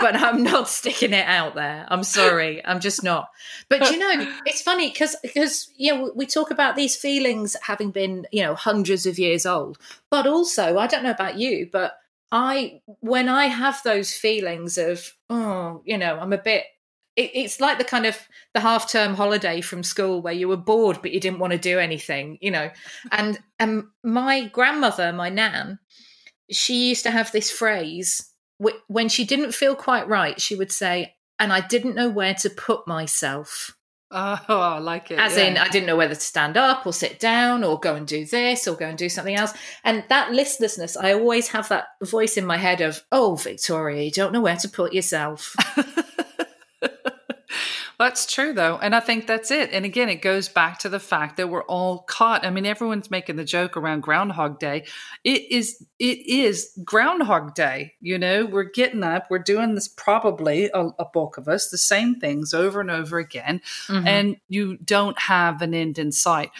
[0.00, 1.86] but I'm not sticking it out there.
[1.88, 3.30] I'm sorry, I'm just not.
[3.68, 7.90] But you know, it's funny because because you know we talk about these feelings having
[7.90, 9.78] been you know hundreds of years old,
[10.10, 11.98] but also I don't know about you, but
[12.32, 16.64] I when I have those feelings of oh you know I'm a bit.
[17.16, 18.16] It, it's like the kind of
[18.54, 21.58] the half term holiday from school where you were bored but you didn't want to
[21.58, 22.70] do anything, you know.
[23.10, 25.80] And and my grandmother, my nan,
[26.50, 28.29] she used to have this phrase
[28.88, 32.50] when she didn't feel quite right, she would say, and I didn't know where to
[32.50, 33.76] put myself.
[34.12, 35.20] Oh, I like it.
[35.20, 35.44] As yeah.
[35.44, 38.24] in, I didn't know whether to stand up or sit down or go and do
[38.24, 39.52] this or go and do something else.
[39.84, 44.10] And that listlessness, I always have that voice in my head of, oh, Victoria, you
[44.10, 45.54] don't know where to put yourself.
[48.00, 48.78] That's true, though.
[48.78, 49.74] And I think that's it.
[49.74, 52.46] And again, it goes back to the fact that we're all caught.
[52.46, 54.86] I mean, everyone's making the joke around Groundhog Day.
[55.22, 57.92] It is, it is Groundhog Day.
[58.00, 61.76] You know, we're getting up, we're doing this probably, a, a bulk of us, the
[61.76, 63.60] same things over and over again.
[63.86, 64.08] Mm-hmm.
[64.08, 66.52] And you don't have an end in sight.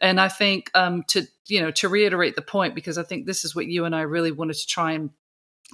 [0.00, 3.44] And I think um, to, you know, to reiterate the point, because I think this
[3.44, 5.10] is what you and I really wanted to try and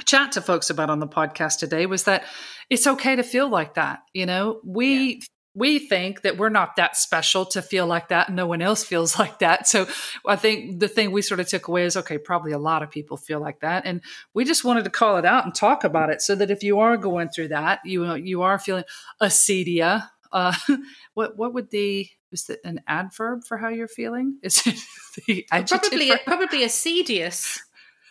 [0.05, 2.25] chat to folks about on the podcast today was that
[2.71, 4.01] it's okay to feel like that.
[4.13, 5.21] You know, we yeah.
[5.55, 8.31] we think that we're not that special to feel like that.
[8.31, 9.69] No one else feels like that.
[9.69, 9.87] So
[10.27, 12.91] I think the thing we sort of took away is okay, probably a lot of
[12.91, 13.85] people feel like that.
[13.85, 14.01] And
[14.35, 16.81] we just wanted to call it out and talk about it so that if you
[16.81, 18.85] are going through that, you you are feeling
[19.21, 20.09] acedia.
[20.33, 20.55] Uh,
[21.15, 24.39] what what would the is it an adverb for how you're feeling?
[24.43, 24.79] Is it
[25.27, 25.91] the adjective?
[25.91, 27.59] Probably probably acidious.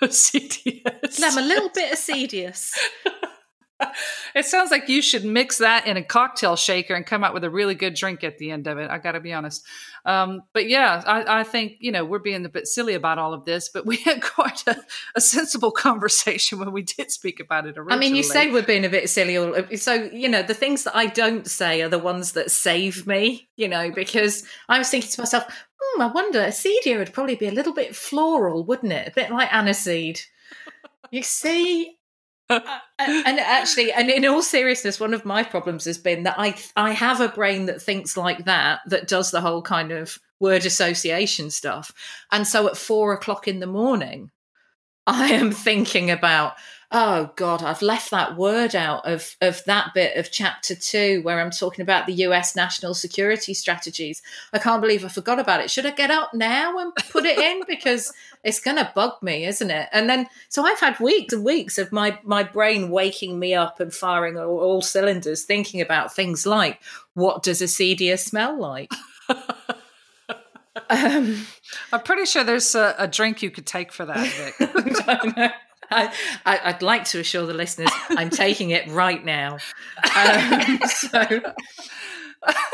[0.04, 1.22] Acidious.
[1.24, 2.74] I'm a little bit acidious.
[4.36, 7.44] it sounds like you should mix that in a cocktail shaker and come out with
[7.44, 8.90] a really good drink at the end of it.
[8.90, 9.66] I got to be honest.
[10.06, 13.34] Um, but yeah, I, I, think, you know, we're being a bit silly about all
[13.34, 14.78] of this, but we had quite a,
[15.16, 17.96] a, sensible conversation when we did speak about it originally.
[17.96, 19.78] I mean, you say we're being a bit silly.
[19.78, 23.50] So, you know, the things that I don't say are the ones that save me,
[23.56, 25.46] you know, because I was thinking to myself,
[25.80, 29.08] hmm, I wonder, acedia would probably be a little bit floral, wouldn't it?
[29.08, 30.26] A bit like aniseed.
[31.12, 31.98] You see,
[32.52, 32.60] Uh,
[33.00, 36.56] uh, and actually, and in all seriousness, one of my problems has been that I
[36.76, 40.66] I have a brain that thinks like that, that does the whole kind of word
[40.66, 41.92] association stuff.
[42.32, 44.32] And so at four o'clock in the morning,
[45.08, 46.54] I am thinking about
[46.94, 51.40] oh god i've left that word out of of that bit of chapter 2 where
[51.40, 54.22] i'm talking about the us national security strategies.
[54.52, 55.72] I can't believe i forgot about it.
[55.72, 57.62] Should i get up now and put it in?
[57.68, 58.12] Because
[58.44, 59.88] it's going to bug me isn't it?
[59.94, 63.80] And then so i've had weeks and weeks of my my brain waking me up
[63.80, 66.82] and firing all, all cylinders thinking about things like
[67.14, 68.92] what does a acedia smell like?
[70.90, 71.46] Um,
[71.92, 75.54] I'm pretty sure there's a, a, drink you could take for that, Vic.
[75.92, 79.58] I, would like to assure the listeners I'm taking it right now.
[80.16, 81.20] Um, so,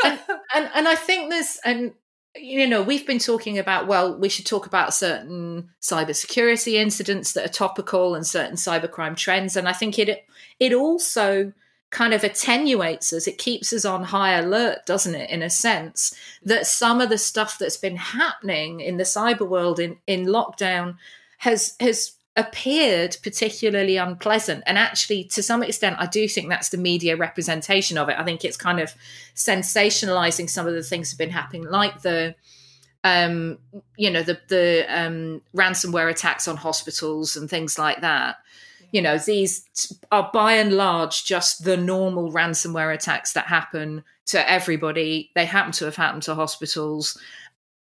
[0.03, 0.19] and,
[0.55, 1.93] and, and I think there's and
[2.35, 7.45] you know we've been talking about well we should talk about certain cybersecurity incidents that
[7.45, 10.25] are topical and certain cybercrime trends and I think it
[10.59, 11.53] it also
[11.89, 16.13] kind of attenuates us it keeps us on high alert doesn't it in a sense
[16.43, 20.97] that some of the stuff that's been happening in the cyber world in in lockdown
[21.37, 24.63] has has appeared particularly unpleasant.
[24.67, 28.17] And actually, to some extent, I do think that's the media representation of it.
[28.17, 28.93] I think it's kind of
[29.35, 32.35] sensationalizing some of the things that have been happening, like the
[33.03, 33.57] um,
[33.97, 38.37] you know, the the um, ransomware attacks on hospitals and things like that.
[38.91, 39.65] You know, these
[40.11, 45.31] are by and large just the normal ransomware attacks that happen to everybody.
[45.35, 47.17] They happen to have happened to hospitals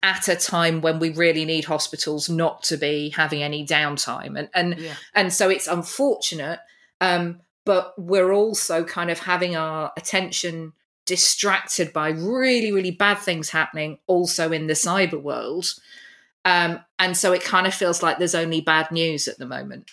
[0.03, 4.49] at a time when we really need hospitals not to be having any downtime and
[4.53, 4.93] and yeah.
[5.15, 6.59] and so it's unfortunate
[7.01, 10.73] um, but we're also kind of having our attention
[11.05, 15.73] distracted by really really bad things happening also in the cyber world
[16.45, 19.89] um, and so it kind of feels like there's only bad news at the moment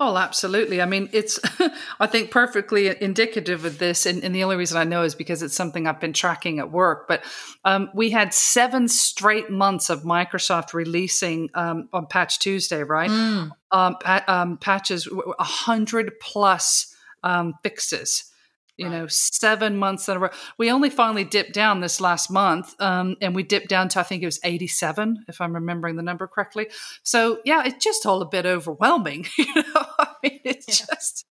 [0.00, 0.82] Oh, absolutely.
[0.82, 1.38] I mean, it's,
[2.00, 4.06] I think, perfectly indicative of this.
[4.06, 6.72] And, and, the only reason I know is because it's something I've been tracking at
[6.72, 7.06] work.
[7.06, 7.22] But
[7.64, 13.10] um, we had seven straight months of Microsoft releasing um, on Patch Tuesday, right?
[13.10, 13.50] Mm.
[13.70, 18.30] Um, pa- um, patches, 100 plus um, fixes
[18.76, 18.98] you right.
[18.98, 23.16] know seven months in a row we only finally dipped down this last month um,
[23.20, 26.26] and we dipped down to i think it was 87 if i'm remembering the number
[26.26, 26.68] correctly
[27.02, 30.86] so yeah it's just all a bit overwhelming you know i mean it's yeah.
[30.94, 31.26] just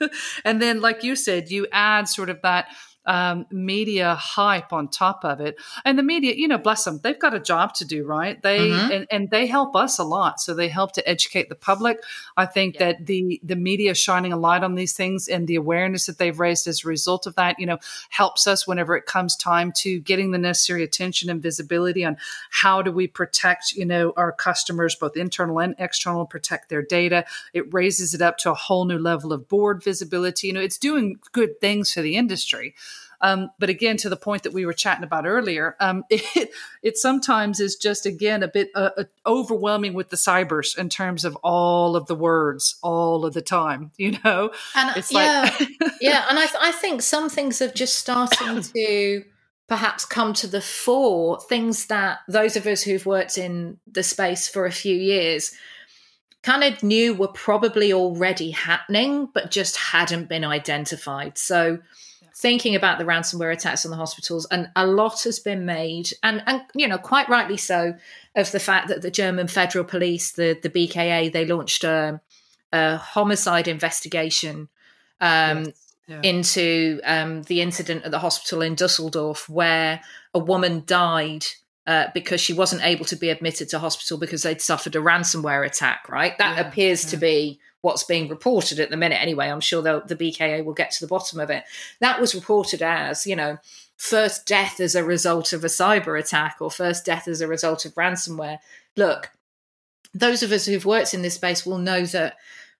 [0.44, 2.68] and then like you said you add sort of that
[3.06, 5.56] um, media hype on top of it.
[5.84, 8.40] And the media, you know, bless them, they've got a job to do, right?
[8.42, 8.92] They mm-hmm.
[8.92, 10.40] and, and they help us a lot.
[10.40, 11.98] So they help to educate the public.
[12.36, 12.92] I think yeah.
[12.92, 16.38] that the the media shining a light on these things and the awareness that they've
[16.38, 17.78] raised as a result of that, you know,
[18.10, 22.16] helps us whenever it comes time to getting the necessary attention and visibility on
[22.50, 27.24] how do we protect, you know, our customers, both internal and external, protect their data.
[27.52, 30.48] It raises it up to a whole new level of board visibility.
[30.48, 32.74] You know, it's doing good things for the industry.
[33.24, 36.50] Um, but again, to the point that we were chatting about earlier, um, it,
[36.82, 41.24] it sometimes is just again a bit uh, uh, overwhelming with the cybers in terms
[41.24, 43.90] of all of the words all of the time.
[44.04, 45.68] You know, and it's yeah, like
[46.00, 49.24] yeah, and I, th- I think some things have just starting to
[49.66, 51.40] perhaps come to the fore.
[51.40, 55.52] Things that those of us who've worked in the space for a few years
[56.42, 61.38] kind of knew were probably already happening, but just hadn't been identified.
[61.38, 61.78] So
[62.36, 66.42] thinking about the ransomware attacks on the hospitals, and a lot has been made, and
[66.46, 67.94] and you know quite rightly so,
[68.34, 72.20] of the fact that the German Federal Police, the the BKA, they launched a,
[72.72, 74.68] a homicide investigation
[75.20, 75.94] um, yes.
[76.08, 76.20] yeah.
[76.22, 80.00] into um, the incident at the hospital in Dusseldorf, where
[80.32, 81.46] a woman died.
[81.86, 85.66] Uh, because she wasn't able to be admitted to hospital because they'd suffered a ransomware
[85.66, 86.38] attack, right?
[86.38, 87.10] That yeah, appears yeah.
[87.10, 89.48] to be what's being reported at the minute anyway.
[89.48, 91.64] I'm sure the BKA will get to the bottom of it.
[92.00, 93.58] That was reported as, you know,
[93.98, 97.84] first death as a result of a cyber attack or first death as a result
[97.84, 98.58] of ransomware.
[98.96, 99.32] Look,
[100.14, 102.36] those of us who've worked in this space will know that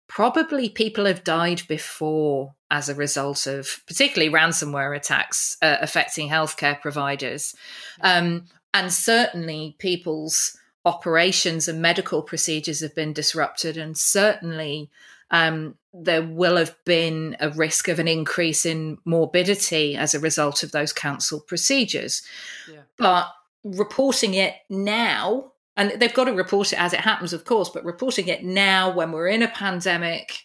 [0.09, 6.81] probably people have died before as a result of particularly ransomware attacks uh, affecting healthcare
[6.81, 7.55] providers.
[8.01, 14.91] Um, and certainly people's operations and medical procedures have been disrupted, and certainly
[15.31, 20.63] um, there will have been a risk of an increase in morbidity as a result
[20.63, 22.23] of those cancelled procedures.
[22.71, 22.81] Yeah.
[22.99, 23.29] But
[23.63, 27.85] reporting it now, and they've got to report it as it happens, of course, but
[27.85, 30.43] reporting it now when we're in a pandemic,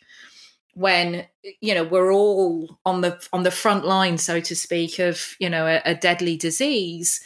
[0.76, 1.26] when
[1.62, 5.50] you know we're all on the on the front line, so to speak, of you
[5.50, 7.22] know a, a deadly disease,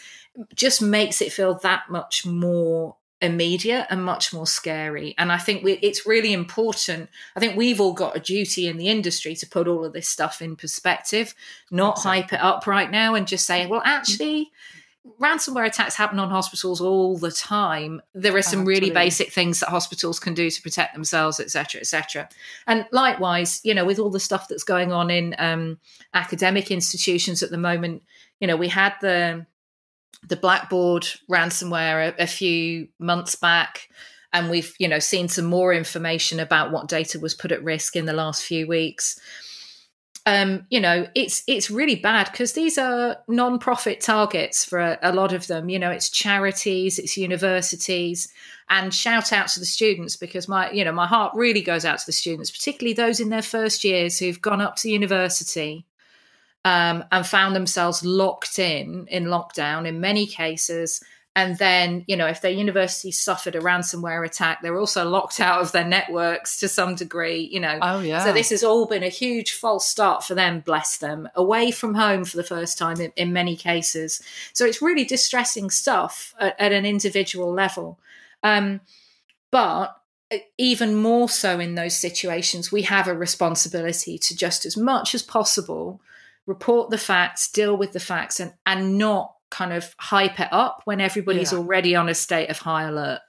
[0.55, 5.15] just makes it feel that much more immediate and much more scary.
[5.17, 7.09] And I think we, it's really important.
[7.35, 10.09] I think we've all got a duty in the industry to put all of this
[10.09, 11.33] stuff in perspective,
[11.71, 12.21] not exactly.
[12.21, 14.51] hype it up right now and just say, well, actually,
[15.19, 18.01] ransomware attacks happen on hospitals all the time.
[18.13, 18.73] There are some Absolutely.
[18.73, 22.27] really basic things that hospitals can do to protect themselves, etc., etc.
[22.67, 25.79] And likewise, you know, with all the stuff that's going on in um,
[26.13, 28.03] academic institutions at the moment,
[28.39, 29.45] you know, we had the
[30.27, 33.89] the Blackbaud ransomware a, a few months back
[34.33, 37.95] and we've you know seen some more information about what data was put at risk
[37.95, 39.19] in the last few weeks.
[40.25, 45.13] Um, you know it's it's really bad because these are non-profit targets for a, a,
[45.13, 45.69] lot of them.
[45.69, 48.29] You know it's charities it's universities
[48.69, 51.99] and shout out to the students because my you know my heart really goes out
[51.99, 55.85] to the students particularly those in their first years who've gone up to university
[56.65, 61.01] um, and found themselves locked in in lockdown in many cases.
[61.35, 65.61] And then, you know, if their university suffered a ransomware attack, they're also locked out
[65.61, 67.79] of their networks to some degree, you know.
[67.81, 68.23] Oh, yeah.
[68.23, 71.95] So this has all been a huge false start for them, bless them, away from
[71.95, 74.21] home for the first time in, in many cases.
[74.53, 77.99] So it's really distressing stuff at, at an individual level.
[78.43, 78.81] Um,
[79.49, 79.97] but
[80.57, 85.23] even more so in those situations, we have a responsibility to just as much as
[85.23, 85.99] possible
[86.45, 90.81] report the facts, deal with the facts, and and not kind of hype it up
[90.85, 91.59] when everybody's yeah.
[91.59, 93.19] already on a state of high alert.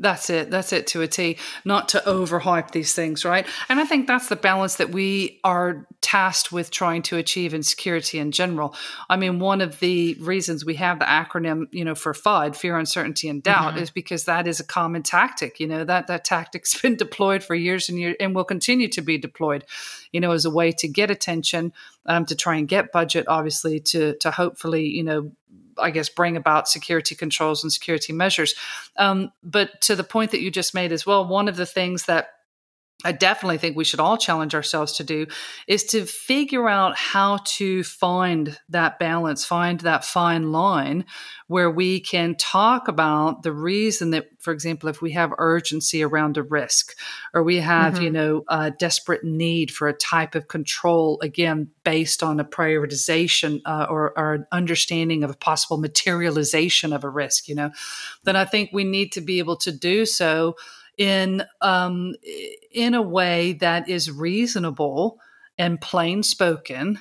[0.00, 0.50] That's it.
[0.50, 1.38] That's it to a T.
[1.64, 3.46] Not to overhype these things, right?
[3.68, 7.62] And I think that's the balance that we are tasked with trying to achieve in
[7.62, 8.74] security in general.
[9.08, 12.76] I mean, one of the reasons we have the acronym, you know, for FUD, fear,
[12.76, 13.84] uncertainty, and doubt, mm-hmm.
[13.84, 15.60] is because that is a common tactic.
[15.60, 19.00] You know, that that tactic's been deployed for years and years and will continue to
[19.00, 19.64] be deployed,
[20.10, 21.72] you know, as a way to get attention,
[22.06, 25.30] um, to try and get budget, obviously, to to hopefully, you know,
[25.78, 28.54] I guess, bring about security controls and security measures.
[28.96, 32.04] Um, but to the point that you just made as well, one of the things
[32.06, 32.33] that
[33.02, 35.26] I definitely think we should all challenge ourselves to do
[35.66, 41.04] is to figure out how to find that balance, find that fine line
[41.46, 46.38] where we can talk about the reason that, for example, if we have urgency around
[46.38, 46.96] a risk
[47.34, 48.04] or we have, mm-hmm.
[48.04, 53.60] you know, a desperate need for a type of control, again, based on a prioritization
[53.66, 57.70] uh, or, or an understanding of a possible materialization of a risk, you know,
[58.22, 60.56] then I think we need to be able to do so
[60.98, 62.14] in um,
[62.72, 65.18] in a way that is reasonable
[65.58, 66.98] and plain spoken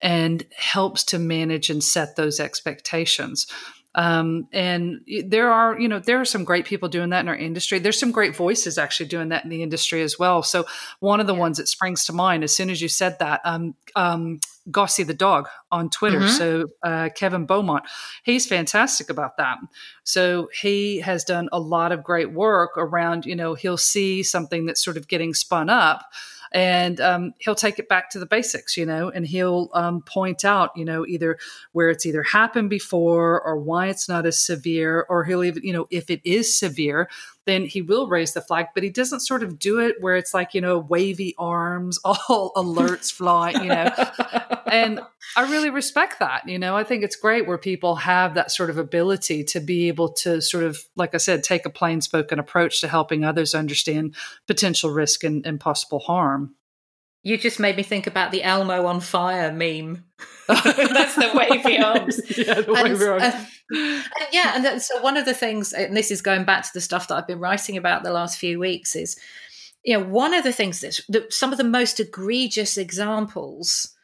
[0.00, 3.46] and helps to manage and set those expectations.
[3.94, 7.36] Um, and there are, you know, there are some great people doing that in our
[7.36, 7.78] industry.
[7.78, 10.42] There's some great voices actually doing that in the industry as well.
[10.42, 10.66] So
[11.00, 11.40] one of the yeah.
[11.40, 14.40] ones that springs to mind as soon as you said that, um, um,
[14.70, 16.20] Gossi the dog on Twitter.
[16.20, 16.38] Mm-hmm.
[16.38, 17.84] So uh, Kevin Beaumont,
[18.22, 19.58] he's fantastic about that.
[20.04, 24.64] So he has done a lot of great work around, you know, he'll see something
[24.64, 26.06] that's sort of getting spun up
[26.54, 30.44] and um, he'll take it back to the basics, you know, and he'll um, point
[30.44, 31.36] out, you know, either
[31.72, 35.72] where it's either happened before or why it's not as severe, or he'll even, you
[35.72, 37.10] know, if it is severe,
[37.46, 40.32] then he will raise the flag, but he doesn't sort of do it where it's
[40.32, 43.92] like, you know, wavy arms, all alerts flying, you know.
[44.66, 45.00] and
[45.36, 46.48] I really respect that.
[46.48, 49.88] You know, I think it's great where people have that sort of ability to be
[49.88, 53.54] able to sort of, like I said, take a plain spoken approach to helping others
[53.54, 54.14] understand
[54.46, 56.54] potential risk and, and possible harm.
[57.24, 60.04] You just made me think about the Elmo on fire meme.
[60.46, 62.20] That's the wavy arms.
[62.36, 63.22] yeah, the wavy and, arms.
[63.24, 66.64] Uh, and yeah, and that, so one of the things, and this is going back
[66.64, 69.18] to the stuff that I've been writing about the last few weeks, is
[69.82, 73.94] you know one of the things that, that some of the most egregious examples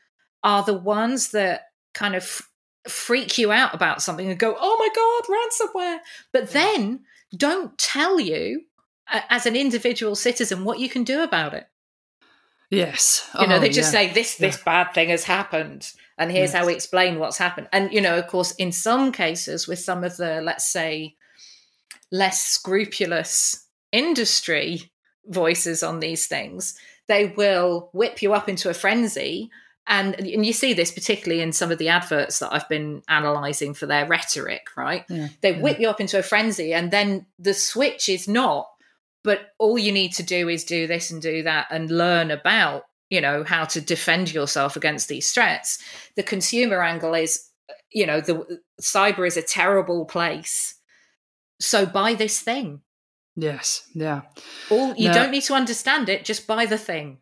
[0.42, 2.48] are the ones that kind of f-
[2.88, 5.98] freak you out about something and go, "Oh my god, ransomware!"
[6.32, 7.00] But then
[7.36, 8.62] don't tell you
[9.06, 11.66] as an individual citizen what you can do about it.
[12.70, 13.28] Yes.
[13.38, 14.00] You know, oh, they just yeah.
[14.00, 14.62] say this this yeah.
[14.64, 16.60] bad thing has happened and here's yes.
[16.60, 17.68] how we explain what's happened.
[17.72, 21.16] And you know, of course, in some cases with some of the let's say
[22.12, 24.92] less scrupulous industry
[25.26, 29.50] voices on these things, they will whip you up into a frenzy
[29.86, 33.74] and and you see this particularly in some of the adverts that I've been analyzing
[33.74, 35.04] for their rhetoric, right?
[35.08, 38.68] Yeah, they whip you up into a frenzy and then the switch is not
[39.22, 42.84] but all you need to do is do this and do that and learn about
[43.08, 45.78] you know how to defend yourself against these threats.
[46.16, 47.48] The consumer angle is
[47.90, 50.76] you know the cyber is a terrible place.
[51.60, 52.80] So buy this thing.
[53.36, 54.22] Yes yeah.
[54.70, 55.14] All you no.
[55.14, 57.18] don't need to understand it just buy the thing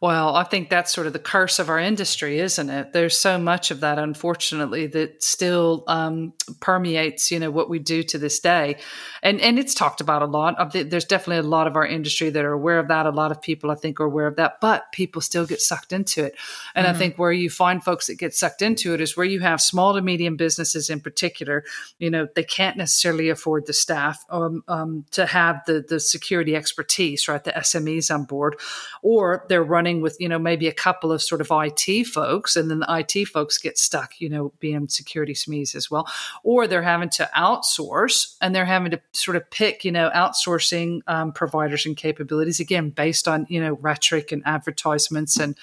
[0.00, 2.92] well, I think that's sort of the curse of our industry, isn't it?
[2.92, 8.02] There's so much of that, unfortunately, that still um, permeates, you know, what we do
[8.02, 8.76] to this day,
[9.22, 10.72] and and it's talked about a lot.
[10.72, 13.06] There's definitely a lot of our industry that are aware of that.
[13.06, 15.92] A lot of people, I think, are aware of that, but people still get sucked
[15.92, 16.36] into it.
[16.74, 16.94] And mm-hmm.
[16.94, 19.62] I think where you find folks that get sucked into it is where you have
[19.62, 21.64] small to medium businesses, in particular.
[21.98, 26.54] You know, they can't necessarily afford the staff um, um, to have the the security
[26.54, 27.42] expertise, right?
[27.42, 28.56] The SMEs on board,
[29.00, 32.56] or they're running running with, you know, maybe a couple of sort of IT folks,
[32.56, 36.08] and then the IT folks get stuck, you know, being security SMEs as well.
[36.42, 41.00] Or they're having to outsource and they're having to sort of pick, you know, outsourcing
[41.06, 45.56] um, providers and capabilities, again, based on, you know, rhetoric and advertisements and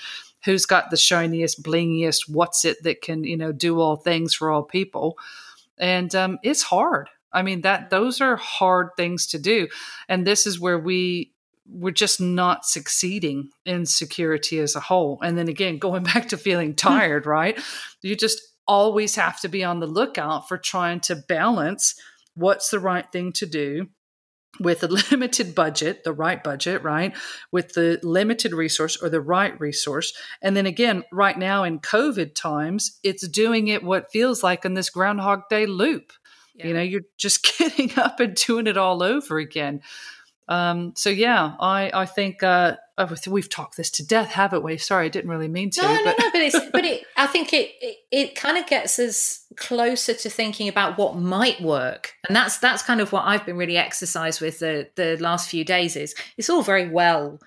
[0.45, 4.49] who's got the shiniest, blingiest, what's it that can, you know, do all things for
[4.49, 5.17] all people.
[5.77, 7.09] And um, it's hard.
[7.33, 9.67] I mean that those are hard things to do,
[10.07, 11.32] and this is where we
[11.67, 15.19] we're just not succeeding in security as a whole.
[15.21, 16.75] And then again, going back to feeling hmm.
[16.75, 17.59] tired, right?
[18.01, 21.95] You just always have to be on the lookout for trying to balance
[22.35, 23.87] what's the right thing to do
[24.59, 27.15] with a limited budget, the right budget, right?
[27.51, 30.13] With the limited resource or the right resource.
[30.41, 34.73] And then again, right now in COVID times, it's doing it what feels like in
[34.73, 36.13] this Groundhog Day loop.
[36.55, 36.67] Yeah.
[36.67, 39.81] You know, you're just getting up and doing it all over again.
[40.47, 44.77] Um, so yeah, I I think uh, oh, we've talked this to death, haven't we?
[44.77, 45.81] Sorry, I didn't really mean to.
[45.81, 46.31] No, no, no.
[46.31, 47.05] But it's but it.
[47.17, 51.61] I think it, it it kind of gets us closer to thinking about what might
[51.61, 55.49] work, and that's that's kind of what I've been really exercised with the the last
[55.49, 55.95] few days.
[55.95, 57.39] Is it's all very well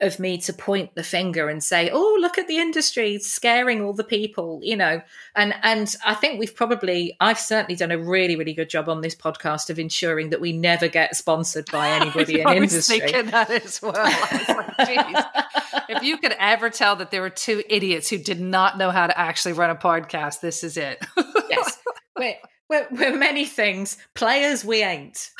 [0.00, 3.92] of me to point the finger and say, "Oh, look at the industry scaring all
[3.92, 5.00] the people," you know.
[5.34, 9.00] And and I think we've probably I've certainly done a really really good job on
[9.00, 13.00] this podcast of ensuring that we never get sponsored by anybody in industry.
[13.00, 13.92] thinking that as well.
[13.92, 15.26] Like,
[15.88, 19.06] if you could ever tell that there were two idiots who did not know how
[19.06, 21.04] to actually run a podcast, this is it.
[21.50, 21.78] yes.
[22.18, 22.34] We're,
[22.68, 23.96] we're, we're, many things.
[24.14, 25.30] Players, we ain't.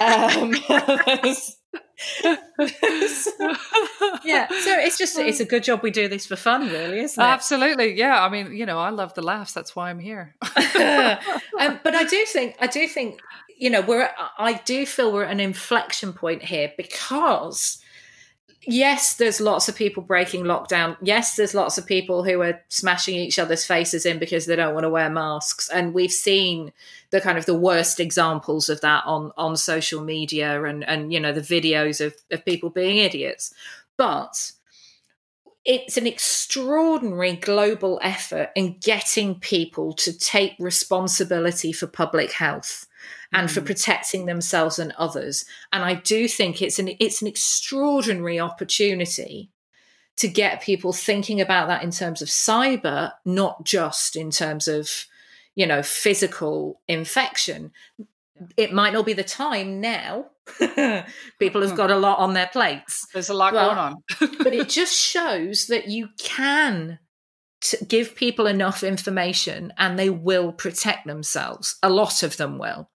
[0.00, 0.54] Um,
[4.24, 7.22] yeah, so it's just it's a good job we do this for fun, really, isn't
[7.22, 7.26] it?
[7.26, 8.22] Absolutely, yeah.
[8.22, 9.52] I mean, you know, I love the laughs.
[9.54, 10.34] That's why I'm here.
[10.42, 13.20] um, but I do think I do think
[13.56, 17.82] you know we're I do feel we're at an inflection point here because
[18.66, 20.96] yes, there's lots of people breaking lockdown.
[21.00, 24.74] Yes, there's lots of people who are smashing each other's faces in because they don't
[24.74, 25.68] want to wear masks.
[25.68, 26.72] And we've seen
[27.10, 31.20] the kind of the worst examples of that on on social media and and you
[31.20, 33.54] know the videos of, of people being idiots.
[33.96, 34.52] But
[35.64, 42.86] it's an extraordinary global effort in getting people to take responsibility for public health
[43.32, 43.52] and mm.
[43.52, 45.44] for protecting themselves and others.
[45.72, 49.50] And I do think it's an it's an extraordinary opportunity
[50.16, 54.90] to get people thinking about that in terms of cyber, not just in terms of,
[55.54, 57.70] you know, physical infection.
[58.56, 60.26] It might not be the time now.
[61.38, 61.76] people have hmm.
[61.76, 63.06] got a lot on their plates.
[63.12, 64.02] There's a lot but, going on.
[64.38, 66.98] but it just shows that you can
[67.88, 71.76] give people enough information and they will protect themselves.
[71.82, 72.90] A lot of them will.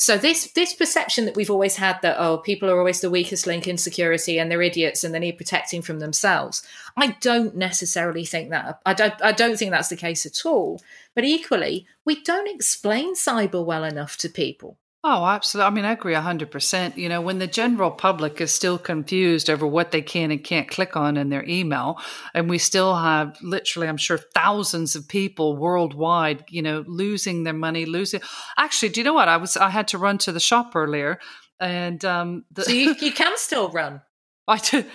[0.00, 3.48] So this this perception that we've always had that oh people are always the weakest
[3.48, 6.62] link in security and they're idiots and they need protecting from themselves.
[6.96, 8.80] I don't necessarily think that.
[8.86, 10.80] I don't I don't think that's the case at all.
[11.14, 14.78] But equally, we don't explain cyber well enough to people.
[15.10, 15.66] Oh, absolutely.
[15.68, 16.98] I mean, I agree 100%.
[16.98, 20.68] You know, when the general public is still confused over what they can and can't
[20.68, 21.98] click on in their email,
[22.34, 27.54] and we still have literally, I'm sure, thousands of people worldwide, you know, losing their
[27.54, 28.20] money, losing.
[28.58, 29.28] Actually, do you know what?
[29.28, 31.18] I was, I had to run to the shop earlier
[31.58, 34.02] and, um, the- so you, you can still run.
[34.46, 34.86] I did,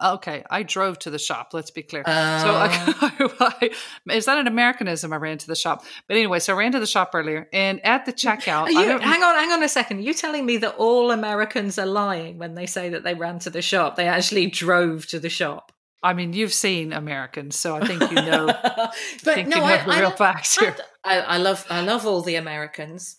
[0.00, 1.50] okay, I drove to the shop.
[1.52, 2.02] Let's be clear.
[2.06, 2.50] Uh, so
[3.40, 3.70] I,
[4.10, 5.12] is that an Americanism?
[5.12, 7.84] I ran to the shop, but anyway, so I ran to the shop earlier, and
[7.84, 9.98] at the checkout, you, hang on, hang on a second.
[9.98, 13.38] Are you telling me that all Americans are lying when they say that they ran
[13.40, 13.96] to the shop?
[13.96, 15.72] They actually drove to the shop.
[16.02, 18.46] I mean, you've seen Americans, so I think you know.
[19.24, 20.74] but no, you know I, the real facts here.
[21.04, 23.16] I, I love, I love all the Americans.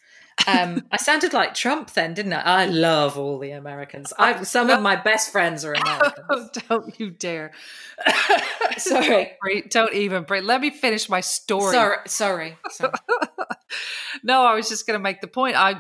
[0.47, 2.41] Um, I sounded like Trump then, didn't I?
[2.41, 4.11] I love all the Americans.
[4.17, 6.25] I, some of my best friends are Americans.
[6.29, 7.51] Oh, don't you dare!
[8.77, 9.37] sorry,
[9.69, 10.43] don't even break.
[10.43, 11.73] Let me finish my story.
[11.73, 12.57] Sorry, sorry.
[12.69, 12.93] sorry.
[14.23, 15.55] no, I was just going to make the point.
[15.55, 15.71] I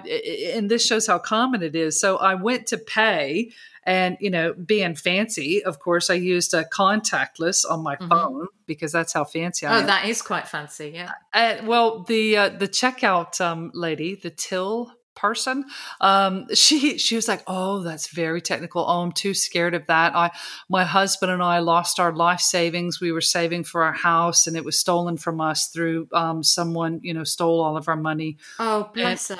[0.55, 1.99] and this shows how common it is.
[1.99, 3.51] So I went to pay
[3.85, 8.09] and, you know, being fancy, of course, I used a contactless on my mm-hmm.
[8.09, 9.83] phone because that's how fancy I oh, am.
[9.83, 10.91] Oh, that is quite fancy.
[10.93, 11.11] Yeah.
[11.33, 15.65] Uh, well, the uh, the checkout um, lady, the till person.
[16.01, 18.85] Um, she she was like oh that's very technical.
[18.87, 20.15] Oh i'm too scared of that.
[20.15, 20.31] I
[20.69, 22.99] my husband and i lost our life savings.
[22.99, 26.99] We were saving for our house and it was stolen from us through um, someone
[27.03, 28.37] you know stole all of our money.
[28.59, 29.29] Oh bless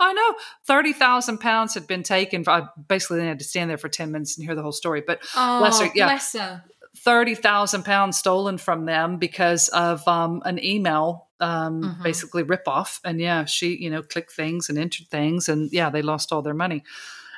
[0.00, 0.34] i know
[0.66, 4.46] 30000 pounds had been taken I basically had to stand there for 10 minutes and
[4.46, 6.06] hear the whole story but oh, bless her yeah.
[6.06, 6.64] bless her.
[7.04, 12.02] 30,000 pounds stolen from them because of um, an email um, mm-hmm.
[12.02, 13.00] basically ripoff.
[13.04, 16.42] And yeah, she, you know, clicked things and entered things, and yeah, they lost all
[16.42, 16.84] their money.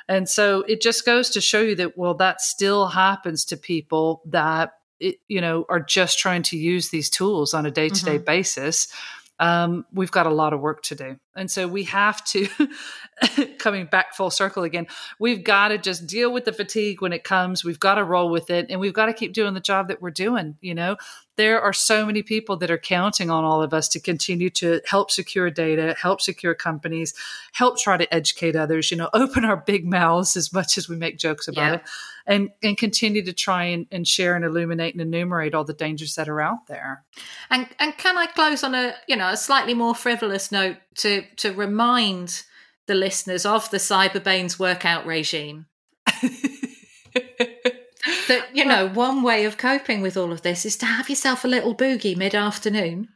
[0.07, 4.21] And so it just goes to show you that, well, that still happens to people
[4.25, 8.05] that, it, you know, are just trying to use these tools on a day to
[8.05, 8.87] day basis.
[9.41, 11.17] Um, we've got a lot of work to do.
[11.35, 12.47] And so we have to,
[13.57, 14.85] coming back full circle again,
[15.19, 17.65] we've got to just deal with the fatigue when it comes.
[17.65, 19.99] We've got to roll with it and we've got to keep doing the job that
[19.99, 20.57] we're doing.
[20.61, 20.97] You know,
[21.41, 24.79] there are so many people that are counting on all of us to continue to
[24.85, 27.15] help secure data, help secure companies,
[27.53, 30.95] help try to educate others, you know, open our big mouths as much as we
[30.95, 31.73] make jokes about yeah.
[31.77, 31.81] it
[32.27, 36.13] and, and continue to try and, and share and illuminate and enumerate all the dangers
[36.13, 37.03] that are out there.
[37.49, 41.23] And, and can I close on a, you know, a slightly more frivolous note to
[41.37, 42.43] to remind
[42.85, 45.65] the listeners of the Cyberbanes workout regime.
[48.31, 51.43] that you know, one way of coping with all of this is to have yourself
[51.43, 53.09] a little boogie mid afternoon.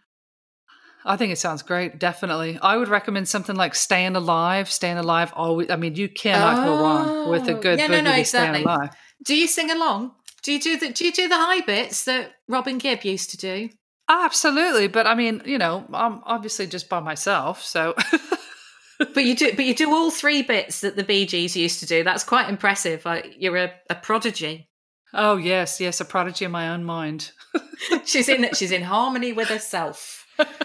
[1.05, 1.99] I think it sounds great.
[1.99, 5.31] Definitely, I would recommend something like "Staying Alive." Staying Alive.
[5.33, 5.69] Always.
[5.69, 8.17] I mean, you cannot oh, go wrong with a oh, good yeah, boogie no, no,
[8.17, 8.61] exactly.
[8.61, 8.89] Staying Alive.
[9.23, 10.11] Do you sing along?
[10.43, 13.37] Do you do the Do you do the high bits that Robin Gibb used to
[13.37, 13.69] do?
[14.09, 17.95] Absolutely, but I mean, you know, I'm obviously just by myself, so.
[18.99, 21.85] but you do, but you do all three bits that the Bee Gees used to
[21.85, 22.03] do.
[22.03, 23.05] That's quite impressive.
[23.05, 24.69] Like, you're a, a prodigy.
[25.17, 27.31] Oh yes, yes, a prodigy in my own mind.
[28.05, 30.27] she's in she's in harmony with herself.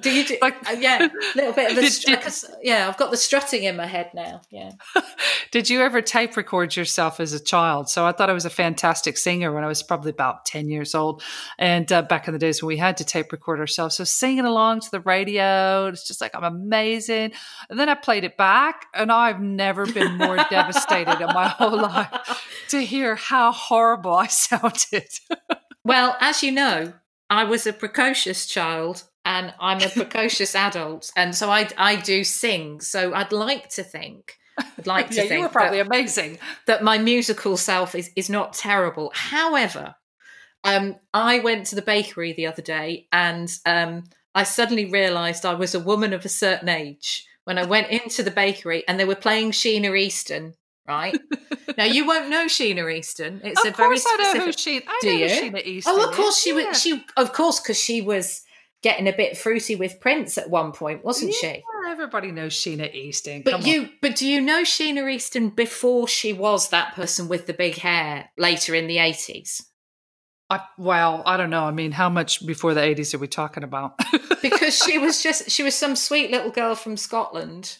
[0.00, 2.88] Do you do, like, uh, yeah, a little bit of a did, did, yeah.
[2.88, 4.42] I've got the strutting in my head now.
[4.50, 4.72] Yeah.
[5.50, 7.88] did you ever tape record yourself as a child?
[7.88, 10.94] So I thought I was a fantastic singer when I was probably about ten years
[10.94, 11.22] old,
[11.58, 13.96] and uh, back in the days when we had to tape record ourselves.
[13.96, 17.32] So singing along to the radio, it's just like I'm amazing.
[17.70, 21.80] And then I played it back, and I've never been more devastated in my whole
[21.80, 25.08] life to hear how horrible I sounded.
[25.84, 26.92] well, as you know,
[27.30, 32.24] I was a precocious child and I'm a precocious adult, and so I I do
[32.24, 32.80] sing.
[32.80, 36.38] So I'd like to think, I'd like to yeah, think you were probably that, amazing.
[36.66, 39.12] That my musical self is is not terrible.
[39.14, 39.94] However,
[40.64, 44.04] um, I went to the bakery the other day, and um,
[44.34, 48.22] I suddenly realised I was a woman of a certain age when I went into
[48.22, 50.54] the bakery, and they were playing Sheena Easton
[50.88, 51.20] right?
[51.76, 53.42] now you won't know Sheena Easton.
[53.44, 54.26] It's of a very specific.
[54.26, 54.78] I know who she.
[54.78, 55.26] I do know you?
[55.26, 55.94] Sheena Easton.
[55.94, 56.68] Oh, of course she yeah.
[56.68, 56.80] was.
[56.80, 58.42] She of course because she was
[58.82, 61.64] getting a bit fruity with Prince at one point, wasn't yeah, she?
[61.88, 63.42] Everybody knows Sheena Easton.
[63.42, 63.90] Come but you, on.
[64.00, 68.30] but do you know Sheena Easton before she was that person with the big hair
[68.36, 69.64] later in the eighties?
[70.50, 71.64] I, well, I don't know.
[71.64, 73.98] I mean, how much before the eighties are we talking about?
[74.42, 77.78] because she was just she was some sweet little girl from Scotland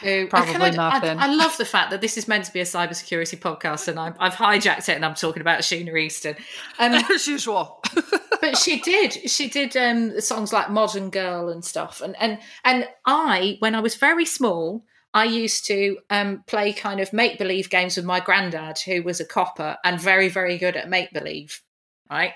[0.00, 1.18] who probably nothing.
[1.18, 3.98] I, I, love the fact that this is meant to be a cybersecurity podcast, and
[3.98, 6.36] i have hijacked it, and I'm talking about Sheena Easton,
[6.78, 7.82] um, as usual.
[8.40, 12.88] but she did, she did um, songs like "Modern Girl" and stuff, and and and
[13.04, 14.84] I, when I was very small.
[15.14, 19.18] I used to um, play kind of make believe games with my granddad, who was
[19.18, 21.62] a copper and very, very good at make believe,
[22.10, 22.32] right?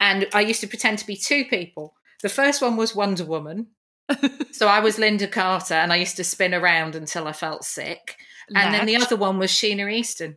[0.00, 1.94] And I used to pretend to be two people.
[2.22, 3.68] The first one was Wonder Woman,
[4.52, 8.16] so I was Lynda Carter and I used to spin around until I felt sick.
[8.54, 10.36] And then the other one was Sheena Easton.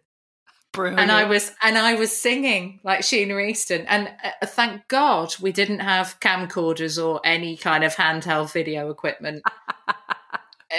[0.72, 1.00] Brilliant.
[1.00, 3.86] And I was and I was singing like Sheena Easton.
[3.88, 9.44] And uh, thank God we didn't have camcorders or any kind of handheld video equipment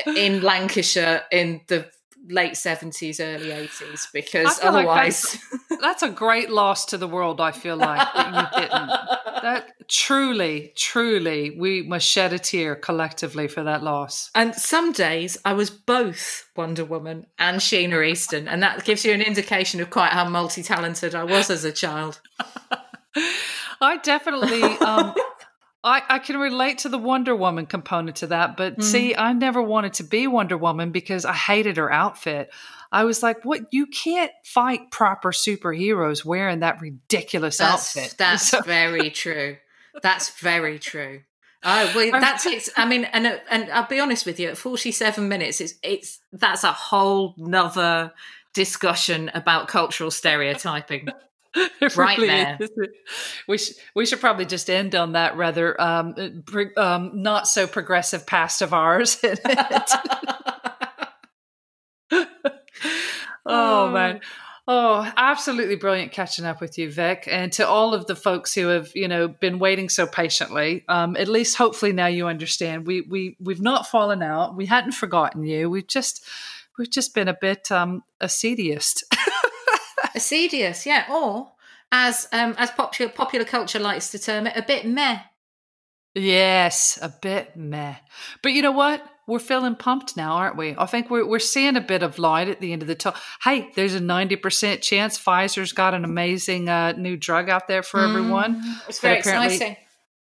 [0.06, 1.90] in Lancashire in the
[2.30, 7.40] late 70s early 80s because otherwise like that's, that's, a great loss to the world
[7.40, 8.90] i feel like that you didn't.
[9.40, 14.30] That truly truly we must shed a tear collectively for that loss.
[14.34, 19.14] And some days i was both wonder woman and sheena easton and that gives you
[19.14, 22.20] an indication of quite how multi-talented i was as a child.
[23.80, 25.14] I definitely um
[25.82, 28.82] I, I can relate to the Wonder Woman component to that, but mm.
[28.82, 32.50] see, I never wanted to be Wonder Woman because I hated her outfit.
[32.92, 33.72] I was like, "What?
[33.72, 39.56] You can't fight proper superheroes wearing that ridiculous that's, outfit." That's so- very true.
[40.02, 41.22] That's very true.
[41.62, 42.68] Oh well, that's it.
[42.76, 44.48] I mean, and and I'll be honest with you.
[44.48, 48.12] At forty-seven minutes, it's it's that's a whole nother
[48.54, 51.08] discussion about cultural stereotyping.
[51.96, 52.58] right really there.
[53.48, 57.66] We, sh- we should probably just end on that rather um, pro- um, not so
[57.66, 59.20] progressive past of ours.
[63.46, 64.20] oh, man.
[64.68, 67.26] Oh, absolutely brilliant catching up with you, Vic.
[67.28, 71.16] And to all of the folks who have, you know, been waiting so patiently, um,
[71.16, 72.86] at least hopefully now you understand.
[72.86, 74.54] We we we've not fallen out.
[74.54, 75.68] We hadn't forgotten you.
[75.68, 76.24] We've just
[76.78, 79.02] we've just been a bit um assiduous.
[80.14, 81.52] Assiduous, yeah, or
[81.92, 85.18] as um, as popular popular culture likes to term it, a bit meh.
[86.14, 87.94] Yes, a bit meh.
[88.42, 89.04] But you know what?
[89.26, 90.74] We're feeling pumped now, aren't we?
[90.76, 93.18] I think we're we're seeing a bit of light at the end of the tunnel.
[93.42, 97.82] Hey, there's a ninety percent chance Pfizer's got an amazing uh, new drug out there
[97.82, 98.62] for mm, everyone.
[98.88, 99.76] It's very exciting.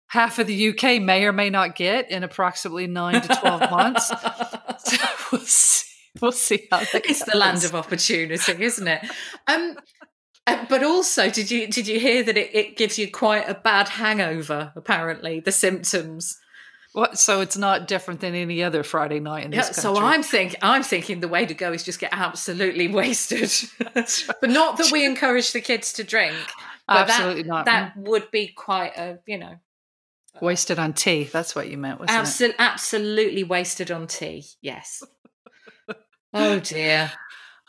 [0.08, 4.08] Half of the UK may or may not get in approximately nine to twelve months.
[4.86, 4.98] so
[5.32, 5.95] we'll see
[6.26, 7.32] we'll see how that it's goes.
[7.32, 9.04] the land of opportunity isn't it
[9.48, 9.76] um
[10.48, 13.54] uh, but also did you did you hear that it, it gives you quite a
[13.54, 16.40] bad hangover apparently the symptoms
[16.96, 17.20] what?
[17.20, 19.82] So it's not different than any other Friday night in this yeah, country.
[19.82, 23.52] So I'm think I'm thinking the way to go is just get absolutely wasted,
[23.94, 26.38] but not that we encourage the kids to drink.
[26.88, 27.66] Absolutely that, not.
[27.66, 29.56] That would be quite a you know
[30.42, 31.26] wasted on tea.
[31.26, 32.56] That's what you meant, wasn't Absol-?
[32.58, 34.46] Absolutely wasted on tea.
[34.62, 35.04] Yes.
[36.36, 37.12] Oh dear.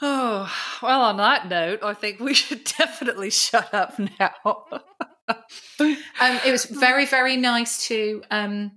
[0.03, 0.53] Oh,
[0.83, 4.67] well, on that note, I think we should definitely shut up now.
[5.29, 8.73] um, it was very, very nice to um,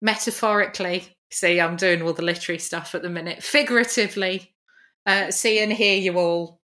[0.00, 4.54] metaphorically see, I'm doing all the literary stuff at the minute, figuratively
[5.06, 6.60] uh, see and hear you all.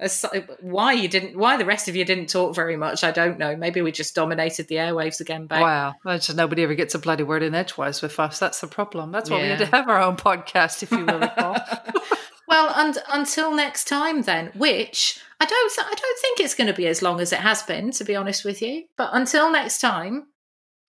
[0.61, 1.37] Why you didn't?
[1.37, 3.03] Why the rest of you didn't talk very much?
[3.03, 3.55] I don't know.
[3.57, 5.45] Maybe we just dominated the airwaves again.
[5.45, 5.61] Back.
[5.61, 8.39] Wow, well, just nobody ever gets a bloody word in edgewise with us.
[8.39, 9.11] That's the problem.
[9.11, 9.43] That's why yeah.
[9.43, 11.57] we had to have our own podcast, if you will recall.
[12.49, 14.51] well, and until next time, then.
[14.55, 15.71] Which I don't.
[15.79, 18.15] I don't think it's going to be as long as it has been, to be
[18.15, 18.85] honest with you.
[18.97, 20.27] But until next time,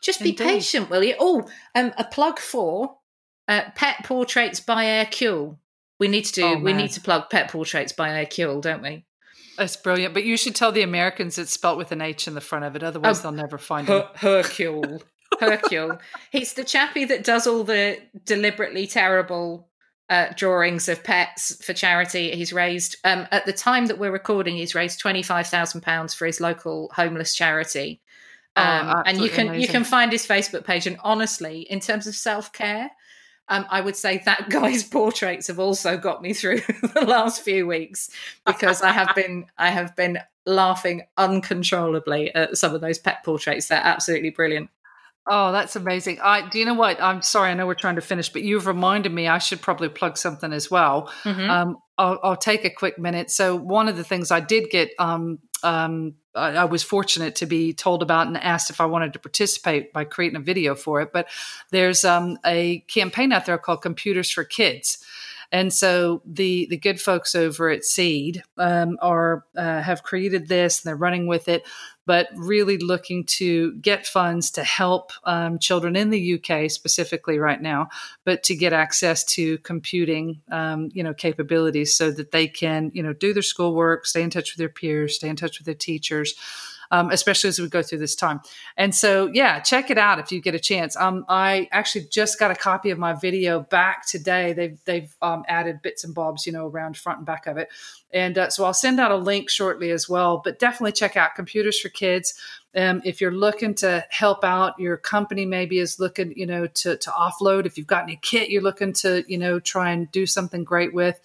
[0.03, 1.15] Just be patient, will you?
[1.21, 2.97] Oh, um, a plug for
[3.47, 5.59] uh, Pet Portraits by Hercule.
[5.99, 6.45] We need to do.
[6.45, 9.05] Oh, we need to plug Pet Portraits by Hercule, don't we?
[9.59, 10.15] That's brilliant.
[10.15, 12.75] But you should tell the Americans it's spelt with an H in the front of
[12.75, 12.83] it.
[12.83, 13.93] Otherwise, Oh, they'll never find it.
[14.17, 15.03] Her- Hercule.
[15.39, 15.99] Hercule.
[16.33, 19.69] He's the chappie that does all the deliberately terrible
[20.11, 22.33] uh, drawings of pets for charity.
[22.33, 26.91] He's raised, um, at the time that we're recording, he's raised £25,000 for his local
[26.95, 28.01] homeless charity.
[28.57, 30.89] Oh, Um, and you can you can find his Facebook page.
[30.89, 32.91] And honestly, in terms of self care,
[33.49, 36.61] um, I would say that guy's portraits have also got me through
[36.95, 38.11] the last few weeks
[38.45, 43.69] because I have been I have been laughing uncontrollably at some of those pet portraits.
[43.69, 44.71] They're absolutely brilliant.
[45.29, 46.19] Oh, that's amazing.
[46.23, 47.01] I do you know what?
[47.01, 49.89] I'm sorry, I know we're trying to finish, but you've reminded me I should probably
[49.89, 51.13] plug something as well.
[51.25, 51.49] Mhm.
[51.49, 53.31] Um, I'll, I'll take a quick minute.
[53.31, 57.47] So one of the things I did get, um, um, I, I was fortunate to
[57.47, 61.03] be told about and asked if I wanted to participate by creating a video for
[61.03, 61.13] it.
[61.13, 61.29] But
[61.71, 65.05] there's um, a campaign out there called Computers for Kids.
[65.53, 70.81] And so the the good folks over at Seed um, are uh, have created this
[70.81, 71.65] and they're running with it,
[72.11, 77.63] but really looking to get funds to help um, children in the UK specifically right
[77.63, 77.89] now,
[78.25, 83.01] but to get access to computing, um, you know, capabilities so that they can, you
[83.01, 85.75] know, do their schoolwork, stay in touch with their peers, stay in touch with their
[85.77, 86.35] teachers.
[86.93, 88.41] Um, especially as we go through this time.
[88.77, 90.97] And so, yeah, check it out if you get a chance.
[90.97, 94.53] Um, I actually just got a copy of my video back today.
[94.53, 97.69] They've they've um, added bits and bobs, you know, around front and back of it.
[98.13, 100.41] And uh, so I'll send out a link shortly as well.
[100.43, 102.35] But definitely check out Computers for Kids.
[102.75, 106.97] Um, if you're looking to help out, your company maybe is looking, you know, to
[106.97, 107.67] to offload.
[107.67, 110.93] If you've got any kit you're looking to, you know, try and do something great
[110.95, 111.21] with.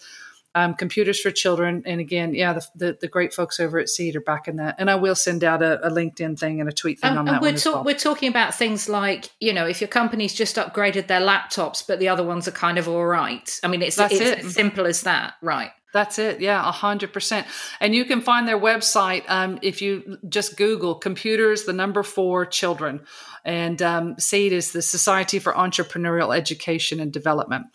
[0.56, 4.16] Um, computers for children, and again, yeah, the, the the great folks over at Seed
[4.16, 6.99] are backing that, and I will send out a, a LinkedIn thing and a tweet
[7.01, 7.84] thing Um, on that we're, one as well.
[7.84, 11.99] we're talking about things like you know if your company's just upgraded their laptops but
[11.99, 14.39] the other ones are kind of all right i mean it's, That's it's it.
[14.45, 16.41] as simple as that right That's it.
[16.41, 17.47] Yeah, a hundred percent.
[17.80, 22.45] And you can find their website um, if you just Google computers, the number four
[22.45, 22.99] children,
[23.45, 27.66] and um, SEED is the Society for Entrepreneurial Education and Development.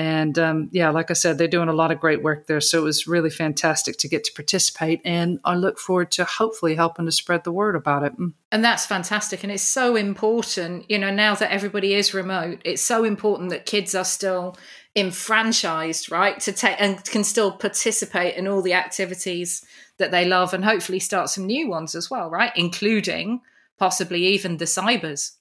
[0.00, 2.62] And um, yeah, like I said, they're doing a lot of great work there.
[2.62, 6.74] So it was really fantastic to get to participate, and I look forward to hopefully
[6.74, 8.18] helping to spread the word about it.
[8.18, 8.32] Mm.
[8.50, 12.82] and that's fantastic and it's so important you know now that everybody is remote it's
[12.82, 14.56] so important that kids are still
[14.96, 19.64] enfranchised right to take and can still participate in all the activities
[19.98, 23.40] that they love and hopefully start some new ones as well right including
[23.78, 25.32] possibly even the cybers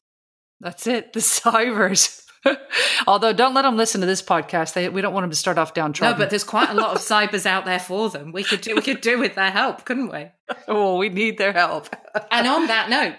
[0.59, 2.28] That's it, the cybers.
[3.07, 4.73] Although, don't let them listen to this podcast.
[4.73, 6.17] They, we don't want them to start off downtrodden.
[6.17, 8.75] no but there's quite a lot of cybers out there for them we could do
[8.75, 10.27] we could do with their help couldn't we
[10.67, 11.93] oh, we need their help.
[12.31, 13.15] and on that note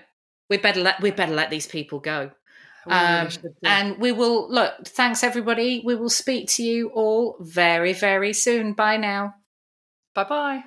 [0.49, 2.31] we better let we better let these people go
[2.87, 3.29] Um,
[3.62, 8.73] and we will look thanks everybody we will speak to you all very very soon
[8.73, 9.35] bye now
[10.14, 10.64] bye bye.